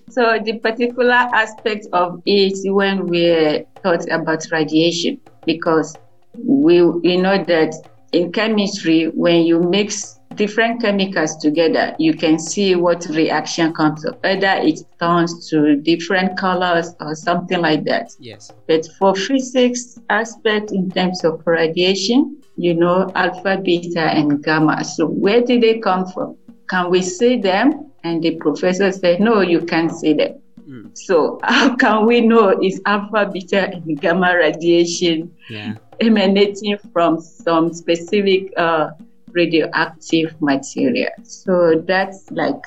so 0.09 0.38
the 0.42 0.59
particular 0.59 1.12
aspect 1.12 1.87
of 1.92 2.23
it 2.26 2.73
when 2.73 3.06
we 3.06 3.64
thought 3.82 4.09
about 4.11 4.44
radiation, 4.50 5.20
because 5.47 5.97
we 6.44 6.82
we 6.82 7.16
know 7.16 7.42
that 7.44 7.75
in 8.12 8.32
chemistry 8.32 9.06
when 9.09 9.42
you 9.42 9.61
mix 9.61 10.18
different 10.37 10.81
chemicals 10.81 11.37
together 11.37 11.94
you 11.98 12.14
can 12.14 12.38
see 12.38 12.76
what 12.76 13.05
reaction 13.11 13.72
comes 13.74 14.05
up. 14.05 14.24
Either 14.24 14.55
it 14.62 14.81
turns 14.98 15.48
to 15.50 15.76
different 15.76 16.38
colors 16.38 16.94
or 17.00 17.14
something 17.14 17.61
like 17.61 17.85
that. 17.85 18.11
Yes. 18.18 18.53
But 18.68 18.87
for 18.98 19.14
physics 19.14 19.98
aspect 20.09 20.72
in 20.72 20.90
terms 20.90 21.24
of 21.24 21.42
radiation 21.46 22.37
you 22.57 22.74
know 22.74 23.11
alpha 23.14 23.59
beta 23.62 24.03
and 24.03 24.42
gamma. 24.42 24.85
So 24.85 25.07
where 25.07 25.42
did 25.42 25.62
they 25.62 25.79
come 25.79 26.07
from? 26.07 26.37
Can 26.68 26.90
we 26.90 27.03
see 27.03 27.37
them? 27.37 27.90
And 28.05 28.22
the 28.22 28.37
professor 28.37 28.90
said 28.92 29.20
no 29.20 29.40
you 29.40 29.61
can't 29.61 29.92
see 29.92 30.14
them 30.14 30.39
Mm. 30.70 30.96
So 30.96 31.40
how 31.42 31.74
can 31.76 32.06
we 32.06 32.20
know 32.20 32.62
is 32.62 32.80
alpha, 32.87 33.28
beta, 33.33 33.70
and 33.72 34.00
gamma 34.00 34.37
radiation 34.37 35.35
yeah. 35.48 35.74
emanating 36.00 36.78
from 36.92 37.20
some 37.20 37.72
specific 37.72 38.52
uh, 38.56 38.90
radioactive 39.33 40.40
material? 40.40 41.11
So 41.24 41.83
that's 41.87 42.30
like 42.30 42.62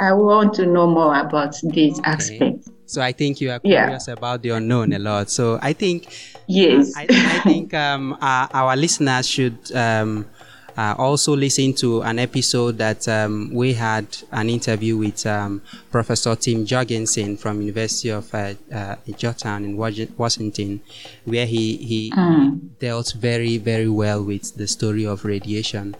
I 0.00 0.12
want 0.12 0.54
to 0.54 0.66
know 0.66 0.88
more 0.88 1.16
about 1.18 1.54
this 1.62 1.98
okay. 2.00 2.10
aspect. 2.10 2.68
So 2.86 3.00
I 3.00 3.12
think 3.12 3.40
you 3.40 3.50
are 3.50 3.60
curious 3.60 4.08
yeah. 4.08 4.14
about 4.14 4.42
the 4.42 4.50
unknown 4.50 4.92
a 4.92 4.98
lot. 4.98 5.30
So 5.30 5.58
I 5.62 5.72
think 5.72 6.12
yes, 6.46 6.92
I, 6.96 7.06
I 7.08 7.38
think 7.40 7.72
um, 7.72 8.16
our, 8.20 8.48
our, 8.52 8.76
listeners 8.76 9.26
should 9.28 9.56
um, 9.74 10.26
uh, 10.76 10.94
also 10.98 11.36
listen 11.36 11.72
to 11.74 12.02
an 12.02 12.18
episode 12.18 12.78
that 12.78 13.06
um, 13.08 13.50
we 13.52 13.74
had 13.74 14.06
an 14.32 14.50
interview 14.50 14.96
with 14.96 15.24
um, 15.26 15.62
Professor 15.90 16.34
Tim 16.36 16.66
Jorgensen 16.66 17.36
from 17.36 17.60
University 17.60 18.10
of 18.10 18.34
uh, 18.34 18.54
uh, 18.72 18.96
Georgetown 19.16 19.64
in 19.64 19.76
Washington, 19.76 20.80
where 21.24 21.46
he 21.46 21.76
he 21.76 22.10
mm. 22.10 22.60
dealt 22.78 23.14
very 23.16 23.58
very 23.58 23.88
well 23.88 24.22
with 24.22 24.56
the 24.56 24.66
story 24.66 25.06
of 25.06 25.24
radiation, 25.24 25.94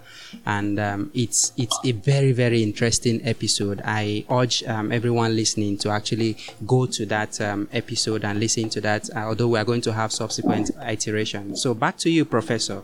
and 0.46 0.78
um, 0.78 1.10
it's 1.14 1.52
it's 1.56 1.78
a 1.84 1.92
very 1.92 2.32
very 2.32 2.62
interesting 2.62 3.20
episode. 3.26 3.80
I 3.84 4.24
urge 4.30 4.62
um, 4.64 4.92
everyone 4.92 5.34
listening 5.36 5.78
to 5.78 5.90
actually 5.90 6.36
go 6.66 6.86
to 6.86 7.06
that 7.06 7.40
um, 7.40 7.68
episode 7.72 8.24
and 8.24 8.38
listen 8.40 8.68
to 8.70 8.80
that. 8.82 9.08
Uh, 9.14 9.20
although 9.20 9.48
we 9.48 9.58
are 9.58 9.64
going 9.64 9.80
to 9.82 9.92
have 9.92 10.12
subsequent 10.12 10.70
iteration. 10.86 11.56
So 11.56 11.74
back 11.74 11.96
to 11.98 12.10
you, 12.10 12.24
Professor. 12.24 12.82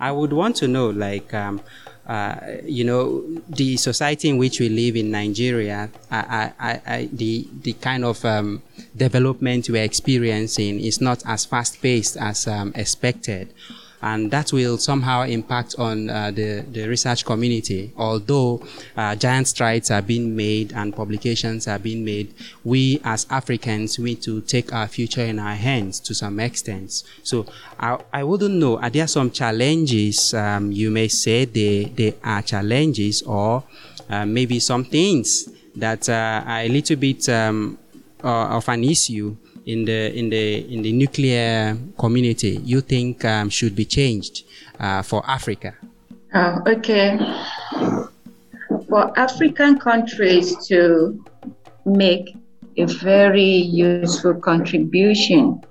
I 0.00 0.10
would 0.10 0.32
want 0.32 0.56
to 0.56 0.66
know, 0.66 0.90
like, 0.90 1.32
um, 1.32 1.60
uh, 2.06 2.34
you 2.64 2.82
know, 2.82 3.22
the 3.48 3.76
society 3.76 4.28
in 4.28 4.36
which 4.36 4.58
we 4.58 4.68
live 4.68 4.96
in 4.96 5.12
Nigeria, 5.12 5.90
I, 6.10 6.52
I, 6.58 6.80
I, 6.86 7.08
the 7.12 7.46
the 7.62 7.74
kind 7.74 8.04
of 8.04 8.24
um, 8.24 8.62
development 8.96 9.68
we're 9.70 9.84
experiencing 9.84 10.80
is 10.80 11.00
not 11.00 11.22
as 11.26 11.44
fast 11.44 11.80
paced 11.80 12.16
as 12.16 12.48
um, 12.48 12.72
expected 12.74 13.52
and 14.02 14.30
that 14.32 14.52
will 14.52 14.76
somehow 14.76 15.22
impact 15.22 15.76
on 15.78 16.10
uh, 16.10 16.30
the, 16.30 16.64
the 16.72 16.88
research 16.88 17.24
community. 17.24 17.92
Although 17.96 18.62
uh, 18.96 19.14
giant 19.14 19.46
strides 19.48 19.90
are 19.90 20.02
being 20.02 20.34
made 20.34 20.72
and 20.72 20.94
publications 20.94 21.68
are 21.68 21.78
being 21.78 22.04
made, 22.04 22.34
we 22.64 23.00
as 23.04 23.26
Africans 23.30 23.98
need 23.98 24.20
to 24.22 24.40
take 24.40 24.72
our 24.72 24.88
future 24.88 25.22
in 25.22 25.38
our 25.38 25.54
hands 25.54 26.00
to 26.00 26.14
some 26.14 26.40
extent. 26.40 27.04
So 27.22 27.46
I, 27.78 27.98
I 28.12 28.24
wouldn't 28.24 28.54
know, 28.54 28.78
are 28.78 28.90
there 28.90 29.06
some 29.06 29.30
challenges 29.30 30.34
um, 30.34 30.72
you 30.72 30.90
may 30.90 31.08
say 31.08 31.44
they, 31.44 31.84
they 31.84 32.16
are 32.24 32.42
challenges 32.42 33.22
or 33.22 33.62
uh, 34.10 34.26
maybe 34.26 34.58
some 34.58 34.84
things 34.84 35.48
that 35.76 36.08
uh, 36.08 36.42
are 36.44 36.60
a 36.60 36.68
little 36.68 36.96
bit 36.96 37.28
um, 37.28 37.78
uh, 38.24 38.56
of 38.56 38.68
an 38.68 38.84
issue 38.84 39.36
in 39.66 39.84
the 39.84 40.16
in 40.18 40.30
the 40.30 40.72
in 40.72 40.82
the 40.82 40.92
nuclear 40.92 41.76
community 41.98 42.60
you 42.64 42.80
think 42.80 43.24
um, 43.24 43.48
should 43.48 43.74
be 43.76 43.84
changed 43.84 44.44
uh, 44.80 45.02
for 45.02 45.22
Africa? 45.28 45.74
Oh, 46.34 46.58
okay. 46.66 47.18
For 48.88 49.18
African 49.18 49.78
countries 49.78 50.56
to 50.68 51.22
make 51.84 52.34
a 52.76 52.86
very 52.86 53.42
useful 53.42 54.34
contribution 54.34 55.62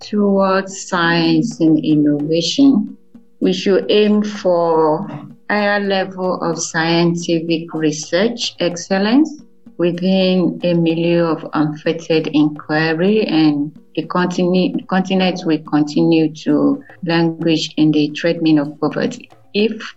towards 0.00 0.88
science 0.88 1.60
and 1.60 1.78
innovation, 1.84 2.96
we 3.40 3.52
should 3.52 3.86
aim 3.90 4.22
for 4.22 5.06
higher 5.48 5.80
level 5.80 6.40
of 6.42 6.58
scientific 6.58 7.72
research 7.74 8.54
excellence 8.58 9.42
within 9.78 10.60
a 10.62 10.74
milieu 10.74 11.24
of 11.24 11.48
unfettered 11.54 12.28
inquiry 12.28 13.26
and 13.26 13.78
the 13.96 14.04
continent, 14.06 14.88
continent 14.88 15.40
will 15.44 15.62
continue 15.64 16.32
to 16.34 16.82
languish 17.04 17.72
in 17.76 17.90
the 17.90 18.10
treadmill 18.10 18.60
of 18.60 18.80
poverty. 18.80 19.30
If 19.54 19.94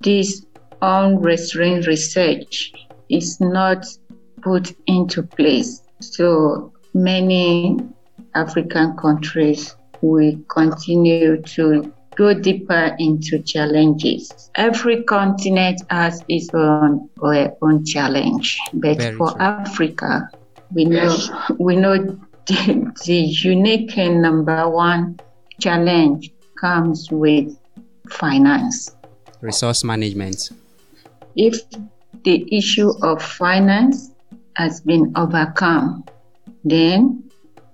this 0.00 0.44
unrestrained 0.82 1.86
research 1.86 2.72
is 3.08 3.40
not 3.40 3.86
put 4.42 4.74
into 4.86 5.22
place, 5.22 5.82
so 6.00 6.72
many 6.94 7.78
African 8.34 8.96
countries 8.96 9.74
will 10.00 10.38
continue 10.48 11.42
to 11.42 11.92
go 12.18 12.34
deeper 12.34 12.96
into 12.98 13.38
challenges. 13.38 14.50
Every 14.56 15.04
continent 15.04 15.82
has 15.88 16.24
its 16.28 16.52
own, 16.52 17.08
own 17.22 17.84
challenge, 17.86 18.58
but 18.74 18.98
Very 18.98 19.16
for 19.16 19.30
true. 19.30 19.40
Africa, 19.40 20.28
we 20.74 20.84
know 20.84 21.16
we 21.58 21.76
know 21.76 21.96
the, 22.46 22.92
the 23.06 23.14
unique 23.14 23.96
and 23.96 24.20
number 24.20 24.68
one 24.68 25.20
challenge 25.60 26.32
comes 26.60 27.08
with 27.10 27.56
finance. 28.10 28.96
Resource 29.40 29.84
management. 29.84 30.50
If 31.36 31.62
the 32.24 32.44
issue 32.50 32.90
of 33.02 33.22
finance 33.22 34.10
has 34.56 34.80
been 34.80 35.12
overcome, 35.14 36.04
then 36.64 37.22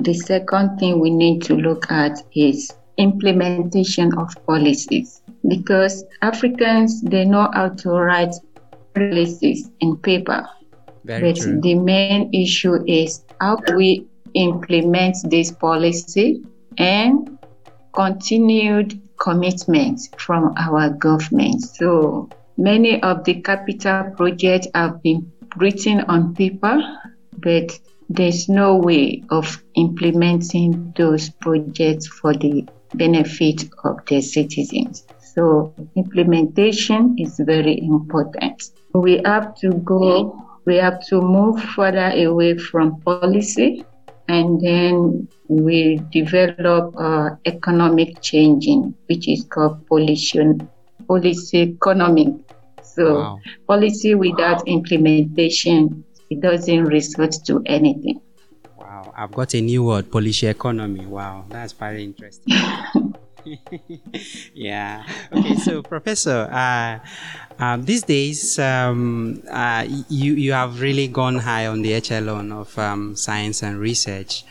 the 0.00 0.12
second 0.12 0.76
thing 0.78 1.00
we 1.00 1.08
need 1.08 1.42
to 1.44 1.54
look 1.54 1.90
at 1.90 2.22
is 2.34 2.74
implementation 2.96 4.16
of 4.18 4.34
policies 4.46 5.22
because 5.48 6.04
Africans 6.22 7.02
they 7.02 7.24
know 7.24 7.50
how 7.52 7.70
to 7.70 7.90
write 7.90 8.34
policies 8.94 9.70
in 9.80 9.96
paper. 9.96 10.46
Very 11.04 11.32
but 11.32 11.40
true. 11.40 11.60
the 11.60 11.74
main 11.74 12.32
issue 12.32 12.82
is 12.86 13.24
how 13.40 13.58
we 13.74 14.06
implement 14.34 15.16
this 15.30 15.50
policy 15.52 16.42
and 16.78 17.38
continued 17.92 19.00
commitment 19.20 20.00
from 20.18 20.54
our 20.56 20.90
government. 20.90 21.62
So 21.62 22.28
many 22.56 23.02
of 23.02 23.24
the 23.24 23.40
capital 23.42 24.12
projects 24.16 24.68
have 24.74 25.02
been 25.02 25.30
written 25.56 26.00
on 26.02 26.34
paper, 26.34 26.80
but 27.38 27.78
there's 28.08 28.48
no 28.48 28.76
way 28.76 29.22
of 29.30 29.62
implementing 29.76 30.92
those 30.96 31.30
projects 31.30 32.06
for 32.06 32.34
the 32.34 32.66
benefit 32.96 33.62
of 33.84 33.96
the 34.08 34.20
citizens. 34.20 35.04
So 35.18 35.74
implementation 35.96 37.16
is 37.18 37.40
very 37.44 37.78
important. 37.80 38.62
We 38.94 39.20
have 39.24 39.54
to 39.62 39.72
go, 39.84 40.36
we 40.66 40.76
have 40.76 41.00
to 41.08 41.20
move 41.20 41.60
further 41.74 42.10
away 42.14 42.56
from 42.58 43.00
policy 43.04 43.84
and 44.28 44.60
then 44.60 45.28
we 45.48 46.00
develop 46.12 46.94
uh, 46.98 47.30
economic 47.44 48.20
changing, 48.20 48.94
which 49.08 49.28
is 49.28 49.44
called 49.50 49.86
policy, 49.88 50.40
policy 51.08 51.58
economic. 51.76 52.28
So 52.82 53.04
Wow. 53.04 53.40
policy 53.66 54.14
without 54.14 54.66
implementation, 54.66 56.04
it 56.30 56.40
doesn't 56.40 56.84
result 56.84 57.36
to 57.46 57.62
anything. 57.66 58.20
I've 59.16 59.32
got 59.32 59.54
a 59.54 59.60
new 59.60 59.84
word, 59.84 60.10
policy 60.10 60.46
economy. 60.46 61.06
Wow, 61.06 61.44
that's 61.48 61.72
very 61.72 62.04
interesting. 62.04 62.54
yeah. 64.54 65.04
Okay, 65.32 65.56
so 65.56 65.82
Professor, 65.82 66.48
uh, 66.50 66.98
um, 67.58 67.84
these 67.84 68.02
days 68.02 68.58
um, 68.58 69.42
uh, 69.50 69.84
you 70.08 70.34
you 70.34 70.52
have 70.52 70.80
really 70.80 71.08
gone 71.08 71.36
high 71.36 71.66
on 71.66 71.82
the 71.82 71.94
echelon 71.94 72.52
of 72.52 72.76
um, 72.78 73.16
science 73.16 73.62
and 73.62 73.78
research, 73.78 74.44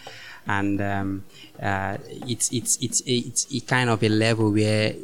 and 0.47 0.81
um, 0.81 1.25
uh, 1.61 1.97
it's 2.27 2.51
it's 2.51 2.77
it's 2.81 3.01
it's 3.05 3.47
it's 3.51 3.65
kind 3.65 3.89
of 3.89 4.03
a 4.03 4.09
level 4.09 4.51
where 4.51 4.95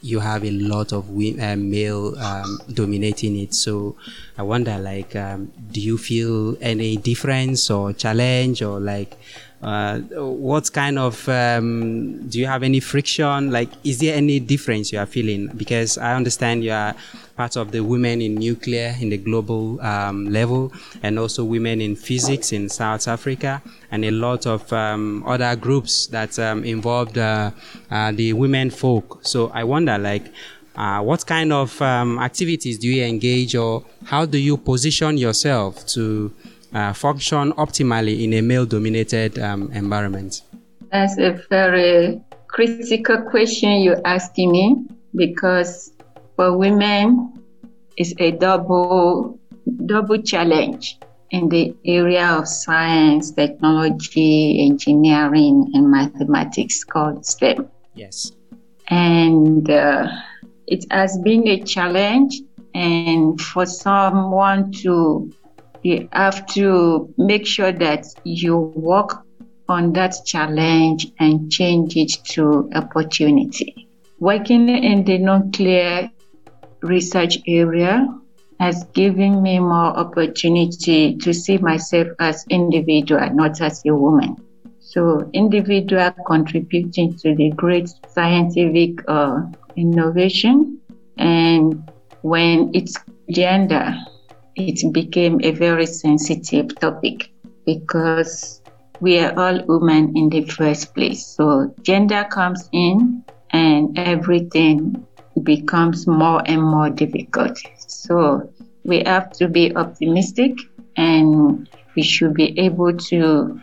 you 0.00 0.20
have 0.20 0.44
a 0.44 0.50
lot 0.50 0.92
of 0.92 1.06
wi- 1.08 1.38
uh, 1.40 1.56
male 1.56 2.16
um, 2.18 2.60
dominating 2.72 3.36
it. 3.38 3.54
So 3.54 3.96
I 4.36 4.42
wonder, 4.42 4.78
like, 4.78 5.14
um, 5.16 5.52
do 5.72 5.80
you 5.80 5.98
feel 5.98 6.56
any 6.60 6.96
difference 6.96 7.70
or 7.70 7.92
challenge 7.92 8.62
or 8.62 8.80
like, 8.80 9.16
uh, 9.62 9.98
what 9.98 10.72
kind 10.72 10.98
of 10.98 11.28
um, 11.28 12.28
do 12.28 12.38
you 12.38 12.46
have 12.46 12.62
any 12.62 12.80
friction? 12.80 13.50
Like, 13.50 13.70
is 13.82 13.98
there 13.98 14.14
any 14.16 14.38
difference 14.38 14.92
you 14.92 15.00
are 15.00 15.06
feeling? 15.06 15.48
Because 15.48 15.98
I 15.98 16.14
understand 16.14 16.62
you 16.62 16.72
are 16.72 16.94
part 17.38 17.56
of 17.56 17.70
the 17.70 17.80
women 17.80 18.20
in 18.20 18.34
nuclear 18.34 18.96
in 19.00 19.10
the 19.10 19.16
global 19.16 19.80
um, 19.80 20.28
level, 20.28 20.72
and 21.04 21.18
also 21.18 21.44
women 21.44 21.80
in 21.80 21.94
physics 21.94 22.52
in 22.52 22.68
South 22.68 23.06
Africa, 23.06 23.62
and 23.92 24.04
a 24.04 24.10
lot 24.10 24.44
of 24.44 24.70
um, 24.72 25.22
other 25.24 25.54
groups 25.56 26.08
that 26.08 26.36
um, 26.40 26.64
involved 26.64 27.16
uh, 27.16 27.52
uh, 27.90 28.10
the 28.12 28.32
women 28.32 28.70
folk. 28.70 29.20
So 29.22 29.50
I 29.54 29.62
wonder, 29.62 29.96
like, 29.98 30.26
uh, 30.74 31.00
what 31.00 31.24
kind 31.26 31.52
of 31.52 31.80
um, 31.80 32.18
activities 32.18 32.76
do 32.78 32.88
you 32.88 33.04
engage, 33.04 33.54
or 33.54 33.84
how 34.04 34.26
do 34.26 34.38
you 34.38 34.56
position 34.56 35.16
yourself 35.16 35.86
to 35.94 36.32
uh, 36.74 36.92
function 36.92 37.52
optimally 37.52 38.24
in 38.24 38.32
a 38.34 38.40
male-dominated 38.40 39.38
um, 39.38 39.70
environment? 39.72 40.42
That's 40.90 41.16
a 41.18 41.40
very 41.50 42.20
critical 42.48 43.18
question 43.30 43.80
you're 43.80 44.04
asking 44.04 44.50
me 44.50 44.76
because 45.14 45.92
for 46.38 46.56
women, 46.56 47.34
it's 47.96 48.14
a 48.20 48.30
double 48.30 49.40
double 49.86 50.22
challenge 50.22 50.96
in 51.32 51.48
the 51.48 51.74
area 51.84 52.26
of 52.26 52.46
science, 52.46 53.32
technology, 53.32 54.64
engineering, 54.70 55.68
and 55.74 55.90
mathematics 55.90 56.84
called 56.84 57.26
STEM. 57.26 57.68
Yes. 57.94 58.30
And 58.86 59.68
uh, 59.68 60.06
it 60.68 60.86
has 60.92 61.18
been 61.18 61.48
a 61.48 61.60
challenge, 61.64 62.40
and 62.72 63.40
for 63.40 63.66
someone 63.66 64.70
to 64.84 65.32
you 65.82 66.08
have 66.12 66.46
to 66.54 67.12
make 67.18 67.46
sure 67.46 67.72
that 67.72 68.06
you 68.22 68.56
work 68.76 69.24
on 69.68 69.92
that 69.94 70.14
challenge 70.24 71.08
and 71.18 71.50
change 71.50 71.96
it 71.96 72.12
to 72.34 72.70
opportunity. 72.76 73.88
Working 74.20 74.68
in 74.68 75.04
the 75.04 75.18
nuclear 75.18 76.10
research 76.82 77.38
area 77.46 78.06
has 78.60 78.84
given 78.92 79.42
me 79.42 79.58
more 79.60 79.96
opportunity 79.96 81.16
to 81.16 81.32
see 81.32 81.58
myself 81.58 82.08
as 82.18 82.44
individual, 82.50 83.28
not 83.32 83.60
as 83.60 83.82
a 83.86 83.94
woman. 83.94 84.36
So 84.80 85.28
individual 85.32 86.10
contributing 86.26 87.16
to 87.18 87.34
the 87.34 87.50
great 87.50 87.88
scientific 88.08 88.98
uh, 89.06 89.42
innovation, 89.76 90.80
and 91.18 91.90
when 92.22 92.70
it's 92.74 92.96
gender, 93.30 93.94
it 94.56 94.92
became 94.92 95.40
a 95.44 95.52
very 95.52 95.86
sensitive 95.86 96.74
topic 96.80 97.30
because 97.64 98.62
we 99.00 99.18
are 99.20 99.38
all 99.38 99.62
women 99.66 100.16
in 100.16 100.30
the 100.30 100.44
first 100.46 100.94
place. 100.94 101.24
So 101.26 101.72
gender 101.82 102.24
comes 102.24 102.68
in 102.72 103.22
and 103.50 103.96
everything 103.98 105.06
becomes 105.44 106.06
more 106.06 106.42
and 106.46 106.62
more 106.62 106.90
difficult. 106.90 107.58
So 107.76 108.50
we 108.84 109.02
have 109.04 109.32
to 109.32 109.48
be 109.48 109.74
optimistic 109.76 110.52
and 110.96 111.68
we 111.94 112.02
should 112.02 112.34
be 112.34 112.58
able 112.58 112.96
to 112.96 113.60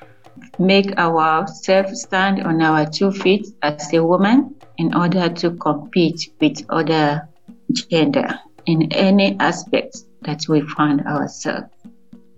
make 0.59 0.97
ourselves 0.97 2.01
stand 2.01 2.43
on 2.43 2.61
our 2.61 2.85
two 2.85 3.11
feet 3.11 3.47
as 3.61 3.93
a 3.93 4.03
woman 4.03 4.55
in 4.77 4.93
order 4.95 5.29
to 5.29 5.51
compete 5.51 6.31
with 6.39 6.65
other 6.69 7.27
gender 7.71 8.39
in 8.65 8.91
any 8.93 9.37
aspect 9.39 9.97
that 10.21 10.41
we 10.47 10.61
find 10.61 11.01
ourselves. 11.01 11.67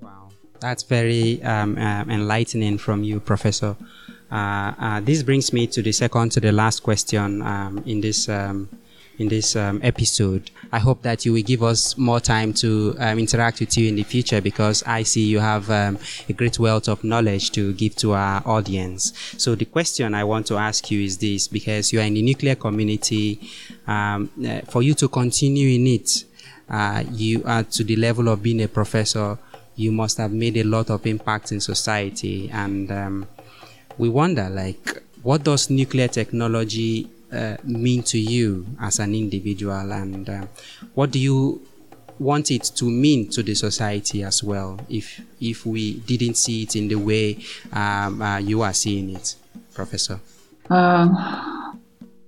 Wow, 0.01 0.29
that's 0.59 0.83
very 0.83 1.41
um, 1.43 1.77
uh, 1.77 2.03
enlightening 2.07 2.77
from 2.77 3.03
you, 3.03 3.19
Professor. 3.19 3.75
Uh, 4.31 4.73
uh, 4.79 4.99
this 4.99 5.23
brings 5.23 5.53
me 5.53 5.67
to 5.67 5.81
the 5.81 5.91
second 5.91 6.31
to 6.33 6.39
the 6.39 6.51
last 6.51 6.83
question 6.83 7.41
um, 7.41 7.81
in 7.85 8.01
this 8.01 8.27
um, 8.27 8.69
in 9.19 9.27
this 9.27 9.55
um, 9.55 9.79
episode. 9.83 10.51
I 10.71 10.79
hope 10.79 11.01
that 11.03 11.25
you 11.25 11.33
will 11.33 11.43
give 11.43 11.63
us 11.63 11.97
more 11.97 12.19
time 12.19 12.53
to 12.55 12.95
um, 12.99 13.19
interact 13.19 13.59
with 13.59 13.77
you 13.77 13.87
in 13.87 13.95
the 13.95 14.03
future 14.03 14.41
because 14.41 14.83
I 14.85 15.03
see 15.03 15.25
you 15.25 15.39
have 15.39 15.69
um, 15.69 15.97
a 16.29 16.33
great 16.33 16.59
wealth 16.59 16.87
of 16.87 17.03
knowledge 17.03 17.51
to 17.51 17.73
give 17.73 17.95
to 17.97 18.13
our 18.13 18.41
audience. 18.45 19.13
So 19.37 19.55
the 19.55 19.65
question 19.65 20.13
I 20.13 20.23
want 20.23 20.47
to 20.47 20.57
ask 20.57 20.91
you 20.91 21.01
is 21.01 21.17
this: 21.17 21.47
because 21.47 21.91
you 21.93 21.99
are 21.99 22.03
in 22.03 22.13
the 22.13 22.21
nuclear 22.21 22.55
community, 22.55 23.49
uh, 23.87 24.25
for 24.69 24.83
you 24.83 24.93
to 24.95 25.07
continue 25.07 25.69
in 25.75 25.87
it, 25.87 26.23
uh, 26.69 27.03
you 27.11 27.43
are 27.45 27.63
to 27.63 27.83
the 27.83 27.95
level 27.95 28.27
of 28.27 28.43
being 28.43 28.61
a 28.61 28.67
professor. 28.67 29.37
You 29.75 29.91
must 29.91 30.17
have 30.17 30.31
made 30.31 30.57
a 30.57 30.63
lot 30.63 30.89
of 30.89 31.05
impact 31.05 31.51
in 31.51 31.61
society, 31.61 32.49
and 32.51 32.91
um, 32.91 33.27
we 33.97 34.09
wonder, 34.09 34.49
like, 34.49 35.03
what 35.21 35.43
does 35.43 35.69
nuclear 35.69 36.07
technology 36.07 37.09
uh, 37.31 37.57
mean 37.63 38.03
to 38.03 38.17
you 38.17 38.65
as 38.79 38.99
an 38.99 39.13
individual, 39.13 39.91
and 39.91 40.29
uh, 40.29 40.45
what 40.93 41.11
do 41.11 41.19
you 41.19 41.61
want 42.19 42.49
it 42.51 42.63
to 42.75 42.85
mean 42.85 43.29
to 43.29 43.43
the 43.43 43.53
society 43.53 44.23
as 44.23 44.43
well? 44.43 44.79
If 44.89 45.21
if 45.39 45.65
we 45.65 45.95
didn't 46.05 46.35
see 46.35 46.63
it 46.63 46.75
in 46.75 46.87
the 46.87 46.95
way 46.95 47.37
um, 47.71 48.21
uh, 48.21 48.37
you 48.39 48.61
are 48.61 48.73
seeing 48.73 49.15
it, 49.15 49.35
Professor. 49.73 50.19
Um, 50.69 51.15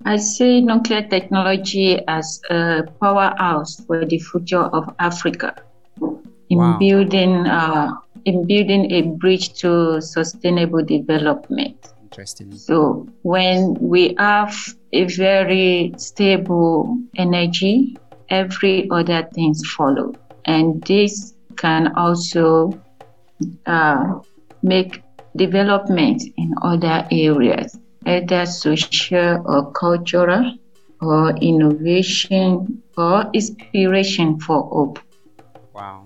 I 0.05 0.17
see 0.17 0.61
nuclear 0.61 1.07
technology 1.07 1.99
as 2.07 2.41
a 2.49 2.83
powerhouse 3.01 3.81
for 3.85 4.05
the 4.05 4.19
future 4.19 4.63
of 4.63 4.93
Africa 4.99 5.55
in 6.49 6.57
Wow. 6.57 6.77
building 6.79 7.45
uh, 7.47 7.91
in 8.25 8.45
building 8.47 8.91
a 8.91 9.01
bridge 9.03 9.53
to 9.61 10.01
sustainable 10.01 10.83
development. 10.83 11.93
Interesting. 12.03 12.55
So 12.55 13.07
when 13.23 13.75
we 13.75 14.15
have 14.17 14.55
a 14.91 15.03
very 15.05 15.93
stable 15.97 16.97
energy, 17.15 17.97
every 18.29 18.89
other 18.91 19.27
things 19.33 19.61
follow, 19.75 20.13
and 20.45 20.81
this 20.83 21.33
can 21.57 21.95
also 21.95 22.79
uh, 23.65 24.19
make 24.63 25.01
development 25.35 26.23
in 26.37 26.53
other 26.61 27.07
areas, 27.11 27.77
either 28.05 28.45
social 28.45 29.43
or 29.45 29.71
cultural, 29.71 30.57
or 31.01 31.31
innovation 31.37 32.81
or 32.97 33.29
inspiration 33.33 34.39
for 34.39 34.63
hope. 34.63 34.99
Wow. 35.73 36.05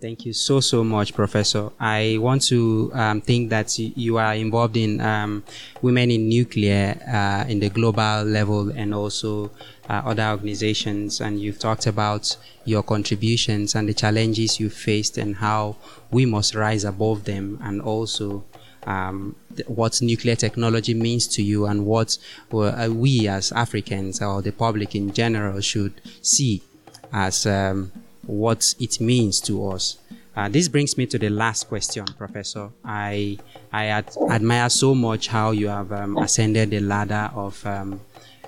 Thank 0.00 0.26
you 0.26 0.34
so, 0.34 0.60
so 0.60 0.84
much, 0.84 1.14
Professor. 1.14 1.70
I 1.80 2.18
want 2.20 2.42
to 2.48 2.90
um, 2.92 3.20
think 3.22 3.48
that 3.50 3.78
you 3.78 4.18
are 4.18 4.34
involved 4.34 4.76
in 4.76 5.00
um, 5.00 5.42
women 5.80 6.10
in 6.10 6.28
nuclear 6.28 7.00
uh, 7.08 7.48
in 7.48 7.60
the 7.60 7.70
global 7.70 8.22
level 8.24 8.70
and 8.70 8.94
also 8.94 9.50
uh, 9.88 10.02
other 10.04 10.24
organizations. 10.24 11.20
And 11.20 11.40
you've 11.40 11.58
talked 11.58 11.86
about 11.86 12.36
your 12.66 12.82
contributions 12.82 13.74
and 13.74 13.88
the 13.88 13.94
challenges 13.94 14.60
you 14.60 14.68
faced 14.68 15.16
and 15.16 15.36
how 15.36 15.76
we 16.10 16.26
must 16.26 16.54
rise 16.54 16.84
above 16.84 17.24
them 17.24 17.58
and 17.62 17.80
also 17.80 18.44
um, 18.86 19.34
what 19.66 20.02
nuclear 20.02 20.36
technology 20.36 20.92
means 20.92 21.26
to 21.28 21.42
you 21.42 21.64
and 21.66 21.86
what 21.86 22.18
uh, 22.52 22.88
we 22.92 23.28
as 23.28 23.50
Africans 23.52 24.20
or 24.20 24.42
the 24.42 24.52
public 24.52 24.94
in 24.94 25.12
general 25.12 25.60
should 25.60 26.00
see 26.20 26.62
as 27.12 27.46
um, 27.46 27.92
what 28.26 28.74
it 28.78 29.00
means 29.00 29.40
to 29.42 29.68
us. 29.70 29.98
Uh, 30.36 30.48
this 30.48 30.68
brings 30.68 30.98
me 30.98 31.06
to 31.06 31.18
the 31.18 31.30
last 31.30 31.64
question, 31.68 32.04
Professor. 32.18 32.68
I 32.84 33.38
I 33.72 33.86
ad- 33.86 34.14
admire 34.30 34.68
so 34.68 34.94
much 34.94 35.28
how 35.28 35.52
you 35.52 35.68
have 35.68 35.90
um, 35.92 36.18
ascended 36.18 36.70
the 36.70 36.80
ladder 36.80 37.30
of 37.34 37.64
um, 37.66 38.00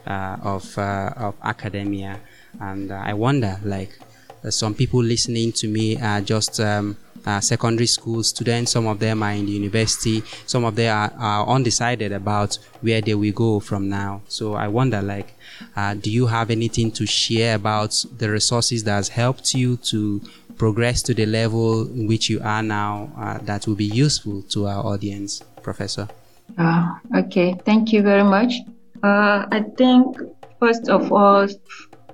uh, 0.06 0.36
of 0.42 0.76
uh, 0.78 1.12
of 1.16 1.34
academia, 1.42 2.20
and 2.60 2.90
uh, 2.92 2.96
I 3.02 3.14
wonder, 3.14 3.58
like, 3.64 3.98
uh, 4.44 4.50
some 4.50 4.74
people 4.74 5.02
listening 5.02 5.52
to 5.52 5.68
me 5.68 5.96
are 5.96 6.20
just 6.20 6.60
um, 6.60 6.96
uh, 7.28 7.40
secondary 7.40 7.86
school 7.86 8.22
students. 8.22 8.72
Some 8.72 8.86
of 8.86 8.98
them 8.98 9.22
are 9.22 9.32
in 9.32 9.44
the 9.44 9.52
university. 9.52 10.22
Some 10.46 10.64
of 10.64 10.76
them 10.76 10.96
are, 10.96 11.12
are 11.18 11.46
undecided 11.46 12.10
about 12.12 12.58
where 12.80 13.02
they 13.02 13.14
will 13.14 13.32
go 13.32 13.60
from 13.60 13.90
now. 13.90 14.22
So 14.28 14.54
I 14.54 14.68
wonder, 14.68 15.02
like, 15.02 15.34
uh, 15.76 15.94
do 15.94 16.10
you 16.10 16.26
have 16.26 16.50
anything 16.50 16.90
to 16.92 17.04
share 17.04 17.54
about 17.54 18.02
the 18.16 18.30
resources 18.30 18.84
that 18.84 18.94
has 18.94 19.08
helped 19.10 19.52
you 19.52 19.76
to 19.92 20.22
progress 20.56 21.02
to 21.02 21.14
the 21.14 21.26
level 21.26 21.86
in 21.88 22.06
which 22.06 22.30
you 22.30 22.40
are 22.42 22.62
now 22.62 23.12
uh, 23.18 23.38
that 23.42 23.66
will 23.66 23.76
be 23.76 23.84
useful 23.84 24.42
to 24.42 24.66
our 24.66 24.84
audience, 24.86 25.42
Professor? 25.62 26.08
Uh, 26.56 26.94
okay, 27.14 27.54
thank 27.66 27.92
you 27.92 28.02
very 28.02 28.24
much. 28.24 28.54
Uh, 29.02 29.46
I 29.52 29.64
think, 29.76 30.16
first 30.58 30.88
of 30.88 31.12
all, 31.12 31.46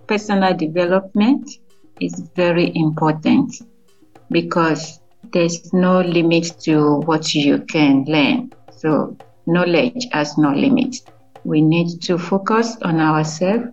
personal 0.09 0.55
development 0.57 1.48
is 2.00 2.20
very 2.35 2.72
important 2.74 3.55
because 4.31 5.00
there's 5.35 5.73
no 5.75 6.01
limit 6.01 6.61
to 6.61 7.01
what 7.01 7.35
you 7.35 7.59
can 7.66 8.05
learn. 8.05 8.53
So, 8.79 9.16
knowledge 9.47 10.07
has 10.12 10.38
no 10.38 10.53
limit. 10.55 10.97
We 11.44 11.61
need 11.61 12.01
to 12.03 12.16
focus 12.16 12.77
on 12.83 13.01
ourselves, 13.01 13.66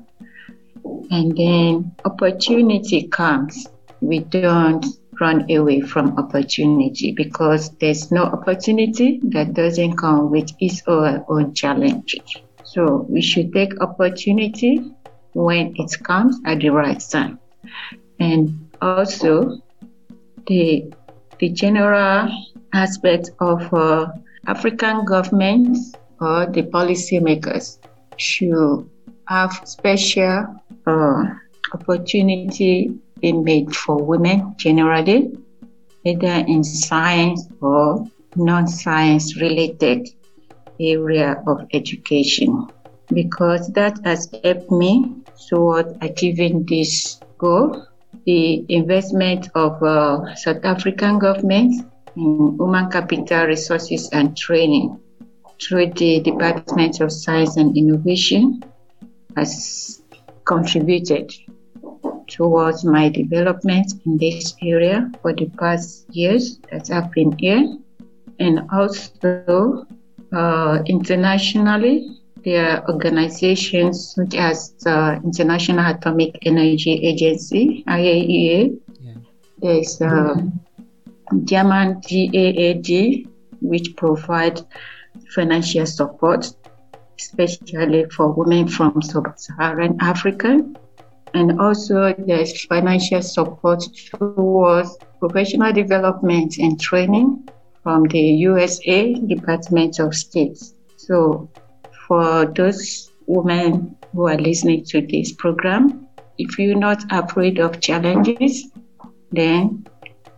and 1.11 1.37
then 1.37 1.95
opportunity 2.03 3.07
comes. 3.07 3.67
We 4.01 4.19
don't 4.19 4.85
run 5.21 5.49
away 5.51 5.81
from 5.81 6.17
opportunity 6.17 7.11
because 7.11 7.69
there's 7.77 8.11
no 8.11 8.23
opportunity 8.23 9.19
that 9.25 9.53
doesn't 9.53 9.97
come 9.97 10.31
with 10.31 10.49
its 10.59 10.81
own 10.87 11.53
challenges. 11.53 12.37
So 12.63 13.05
we 13.07 13.21
should 13.21 13.53
take 13.53 13.79
opportunity 13.81 14.91
when 15.33 15.75
it 15.77 16.03
comes 16.03 16.39
at 16.45 16.59
the 16.59 16.69
right 16.69 16.99
time. 16.99 17.39
And 18.19 18.67
also 18.81 19.61
the 20.47 20.91
the 21.41 21.49
general 21.49 22.29
aspect 22.71 23.31
of 23.39 23.73
uh, 23.73 24.07
African 24.45 25.03
governments 25.05 25.93
or 26.19 26.45
the 26.45 26.61
policymakers 26.61 27.79
should 28.17 28.87
have 29.27 29.51
special 29.65 30.55
uh, 30.85 31.23
opportunity 31.73 32.93
being 33.19 33.43
made 33.43 33.75
for 33.75 33.97
women 33.97 34.53
generally, 34.57 35.35
either 36.05 36.45
in 36.47 36.63
science 36.63 37.47
or 37.59 38.07
non-science 38.35 39.41
related 39.41 40.09
area 40.79 41.41
of 41.47 41.67
education, 41.73 42.67
because 43.11 43.67
that 43.69 43.97
has 44.05 44.29
helped 44.43 44.69
me 44.69 45.15
toward 45.49 45.97
achieving 46.01 46.63
this 46.65 47.19
goal 47.39 47.87
the 48.25 48.65
investment 48.69 49.49
of 49.55 49.81
uh, 49.83 50.35
South 50.35 50.63
African 50.63 51.19
government 51.19 51.85
in 52.15 52.57
human 52.59 52.89
capital 52.89 53.45
resources 53.45 54.09
and 54.11 54.37
training 54.37 54.99
through 55.61 55.91
the 55.93 56.19
Department 56.21 56.99
of 57.01 57.11
Science 57.11 57.57
and 57.57 57.77
Innovation 57.77 58.63
has 59.35 60.01
contributed 60.45 61.31
towards 62.27 62.83
my 62.83 63.09
development 63.09 63.93
in 64.05 64.17
this 64.17 64.55
area 64.61 65.11
for 65.21 65.33
the 65.33 65.49
past 65.59 66.05
years 66.09 66.59
that 66.71 66.89
I've 66.89 67.11
been 67.11 67.37
here. 67.37 67.77
And 68.39 68.61
also 68.71 69.85
uh, 70.33 70.79
internationally, 70.85 72.20
there 72.43 72.69
are 72.69 72.89
organizations 72.89 74.15
such 74.15 74.35
as 74.35 74.71
the 74.79 75.21
International 75.23 75.93
Atomic 75.93 76.37
Energy 76.45 76.93
Agency, 76.93 77.83
IAEA. 77.87 78.79
Yeah. 78.99 79.13
There's 79.59 80.01
uh, 80.01 80.35
German 81.43 82.01
DAAD, 82.01 83.27
which 83.61 83.95
provide 83.95 84.61
financial 85.35 85.85
support, 85.85 86.53
especially 87.19 88.05
for 88.09 88.33
women 88.33 88.67
from 88.67 89.01
sub-Saharan 89.01 89.97
Africa. 90.01 90.61
And 91.33 91.61
also 91.61 92.13
there's 92.17 92.65
financial 92.65 93.21
support 93.21 93.83
towards 94.09 94.97
professional 95.19 95.71
development 95.71 96.57
and 96.57 96.79
training 96.79 97.47
from 97.83 98.03
the 98.03 98.19
USA 98.19 99.13
Department 99.13 99.99
of 99.99 100.13
State. 100.13 100.57
So 100.97 101.49
for 102.11 102.45
those 102.57 103.09
women 103.25 103.95
who 104.11 104.27
are 104.27 104.35
listening 104.35 104.83
to 104.83 104.99
this 104.99 105.31
program, 105.31 106.05
if 106.37 106.59
you're 106.59 106.75
not 106.75 107.01
afraid 107.09 107.57
of 107.57 107.79
challenges, 107.79 108.67
then 109.31 109.87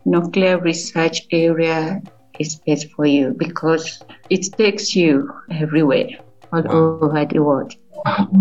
nuclear 0.05 0.59
research 0.59 1.25
area 1.31 1.99
is 2.37 2.57
best 2.67 2.91
for 2.91 3.07
you 3.07 3.33
because 3.39 4.03
it 4.29 4.53
takes 4.55 4.95
you 4.95 5.27
everywhere 5.49 6.09
all 6.51 6.61
wow. 6.61 6.99
over 7.01 7.25
the 7.25 7.39
world. 7.39 7.73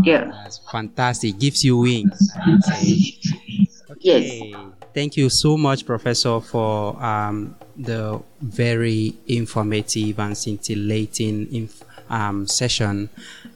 Yeah. 0.03 0.31
That's 0.31 0.61
fantastic. 0.71 1.39
Gives 1.39 1.65
you 1.65 1.79
wings. 1.79 2.37
okay. 3.93 3.97
Yes. 4.01 4.55
Thank 4.93 5.17
you 5.17 5.31
so 5.31 5.57
much, 5.57 5.87
Professor, 5.87 6.39
for 6.39 7.03
um, 7.03 7.57
the 7.79 8.21
very 8.43 9.15
informative 9.27 10.19
and 10.19 10.37
scintillating 10.37 11.49
information 11.51 11.92
um, 12.13 12.47
session 12.47 13.09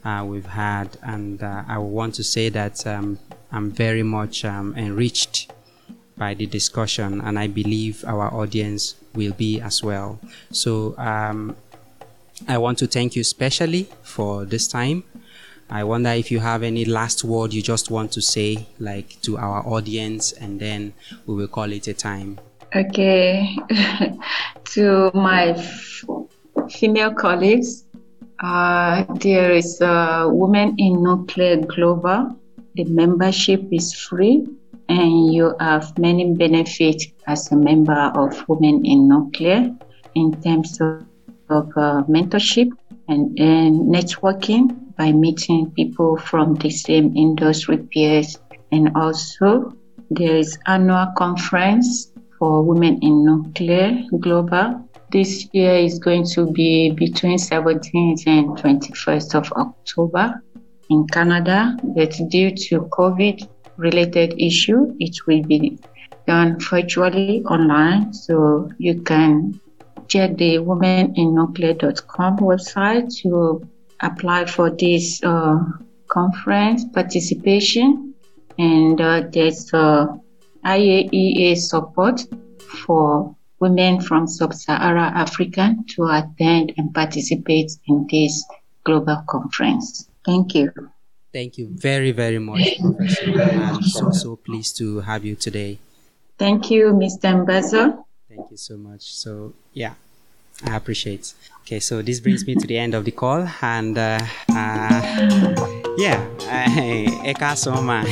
uh, 0.03 0.25
we've 0.27 0.45
had, 0.45 0.97
and 1.01 1.41
uh, 1.41 1.63
I 1.67 1.77
want 1.77 2.15
to 2.15 2.23
say 2.23 2.49
that 2.49 2.85
um, 2.85 3.19
I'm 3.51 3.71
very 3.71 4.03
much 4.03 4.43
um, 4.43 4.73
enriched 4.75 5.51
by 6.17 6.33
the 6.33 6.47
discussion, 6.47 7.21
and 7.21 7.39
I 7.39 7.47
believe 7.47 8.03
our 8.05 8.33
audience 8.33 8.95
will 9.13 9.33
be 9.33 9.61
as 9.61 9.83
well. 9.83 10.19
So 10.51 10.97
um, 10.97 11.55
I 12.47 12.57
want 12.57 12.79
to 12.79 12.87
thank 12.87 13.15
you 13.15 13.23
specially 13.23 13.87
for 14.03 14.43
this 14.43 14.67
time. 14.67 15.03
I 15.69 15.83
wonder 15.83 16.09
if 16.11 16.31
you 16.31 16.39
have 16.39 16.63
any 16.63 16.85
last 16.85 17.23
word 17.23 17.53
you 17.53 17.61
just 17.61 17.91
want 17.91 18.11
to 18.13 18.21
say, 18.21 18.67
like 18.79 19.21
to 19.21 19.37
our 19.37 19.65
audience, 19.67 20.31
and 20.31 20.59
then 20.59 20.93
we 21.25 21.35
will 21.35 21.47
call 21.47 21.71
it 21.71 21.87
a 21.87 21.93
time. 21.93 22.39
Okay. 22.75 23.55
to 24.65 25.11
my 25.13 25.49
f- 25.49 26.03
female 26.71 27.13
colleagues, 27.13 27.83
uh, 28.39 29.03
there 29.15 29.51
is 29.51 29.81
a 29.81 30.29
Women 30.29 30.75
in 30.77 31.03
Nuclear 31.03 31.57
Global. 31.57 32.35
The 32.75 32.85
membership 32.85 33.61
is 33.71 33.93
free, 33.93 34.47
and 34.89 35.33
you 35.33 35.55
have 35.59 35.97
many 35.97 36.33
benefits 36.33 37.07
as 37.25 37.51
a 37.51 37.55
member 37.55 38.11
of 38.15 38.47
Women 38.47 38.85
in 38.85 39.07
Nuclear 39.07 39.75
in 40.15 40.39
terms 40.41 40.79
of, 40.79 41.05
of 41.49 41.69
uh, 41.75 42.03
mentorship 42.07 42.69
and, 43.07 43.37
and 43.39 43.93
networking 43.93 44.95
by 44.95 45.11
meeting 45.11 45.71
people 45.71 46.17
from 46.17 46.55
the 46.55 46.69
same 46.69 47.15
industry 47.15 47.77
peers. 47.77 48.37
And 48.71 48.91
also, 48.95 49.73
there 50.11 50.37
is 50.37 50.57
annual 50.67 51.07
conference 51.17 52.11
for 52.37 52.63
Women 52.63 52.99
in 53.01 53.25
Nuclear 53.25 53.97
Global 54.19 54.86
this 55.11 55.47
year 55.53 55.75
is 55.75 55.99
going 55.99 56.25
to 56.35 56.51
be 56.51 56.91
between 56.91 57.37
17th 57.37 58.27
and 58.27 58.57
21st 58.57 59.35
of 59.35 59.51
October 59.53 60.41
in 60.89 61.07
Canada, 61.07 61.77
but 61.83 62.13
due 62.29 62.51
to 62.51 62.81
COVID 62.81 63.47
related 63.77 64.33
issue, 64.39 64.95
it 64.99 65.15
will 65.27 65.43
be 65.43 65.77
done 66.25 66.59
virtually 66.59 67.43
online. 67.45 68.13
So 68.13 68.69
you 68.77 69.01
can 69.01 69.59
check 70.07 70.37
the 70.37 70.57
womeninnuclear.com 70.57 72.37
website 72.39 73.15
to 73.21 73.67
apply 74.01 74.45
for 74.45 74.69
this 74.69 75.23
uh, 75.23 75.59
conference 76.09 76.85
participation. 76.93 78.13
And 78.57 78.99
uh, 78.99 79.23
there's 79.31 79.73
uh, 79.73 80.07
IAEA 80.65 81.57
support 81.57 82.25
for 82.85 83.36
women 83.59 84.01
from 84.01 84.27
sub-Saharan 84.27 85.13
Africa 85.13 85.75
to 85.95 86.05
attend 86.05 86.73
and 86.77 86.93
participate 86.93 87.71
in 87.87 88.07
this 88.09 88.45
global 88.83 89.23
conference. 89.27 90.09
Thank 90.25 90.55
you. 90.55 90.71
Thank 91.33 91.57
you 91.57 91.67
very, 91.71 92.11
very 92.11 92.39
much, 92.39 92.79
Professor. 92.79 93.41
I'm 93.41 93.83
so, 93.83 94.11
so 94.11 94.35
pleased 94.35 94.77
to 94.77 95.01
have 95.01 95.25
you 95.25 95.35
today. 95.35 95.79
Thank 96.37 96.71
you, 96.71 96.93
Mr. 96.93 97.45
Mbazo. 97.45 98.03
Thank 98.29 98.51
you 98.51 98.57
so 98.57 98.77
much. 98.77 99.13
So, 99.13 99.53
yeah, 99.73 99.93
I 100.65 100.75
appreciate. 100.75 101.33
Okay, 101.61 101.79
so 101.79 102.01
this 102.01 102.19
brings 102.19 102.45
me 102.47 102.55
to 102.55 102.65
the 102.65 102.77
end 102.77 102.93
of 102.93 103.03
the 103.05 103.11
call, 103.11 103.47
and 103.61 103.97
uh, 103.97 104.19
uh, 104.49 105.01
yeah, 105.97 106.25
Eka 107.27 107.57
Soma. 107.57 108.05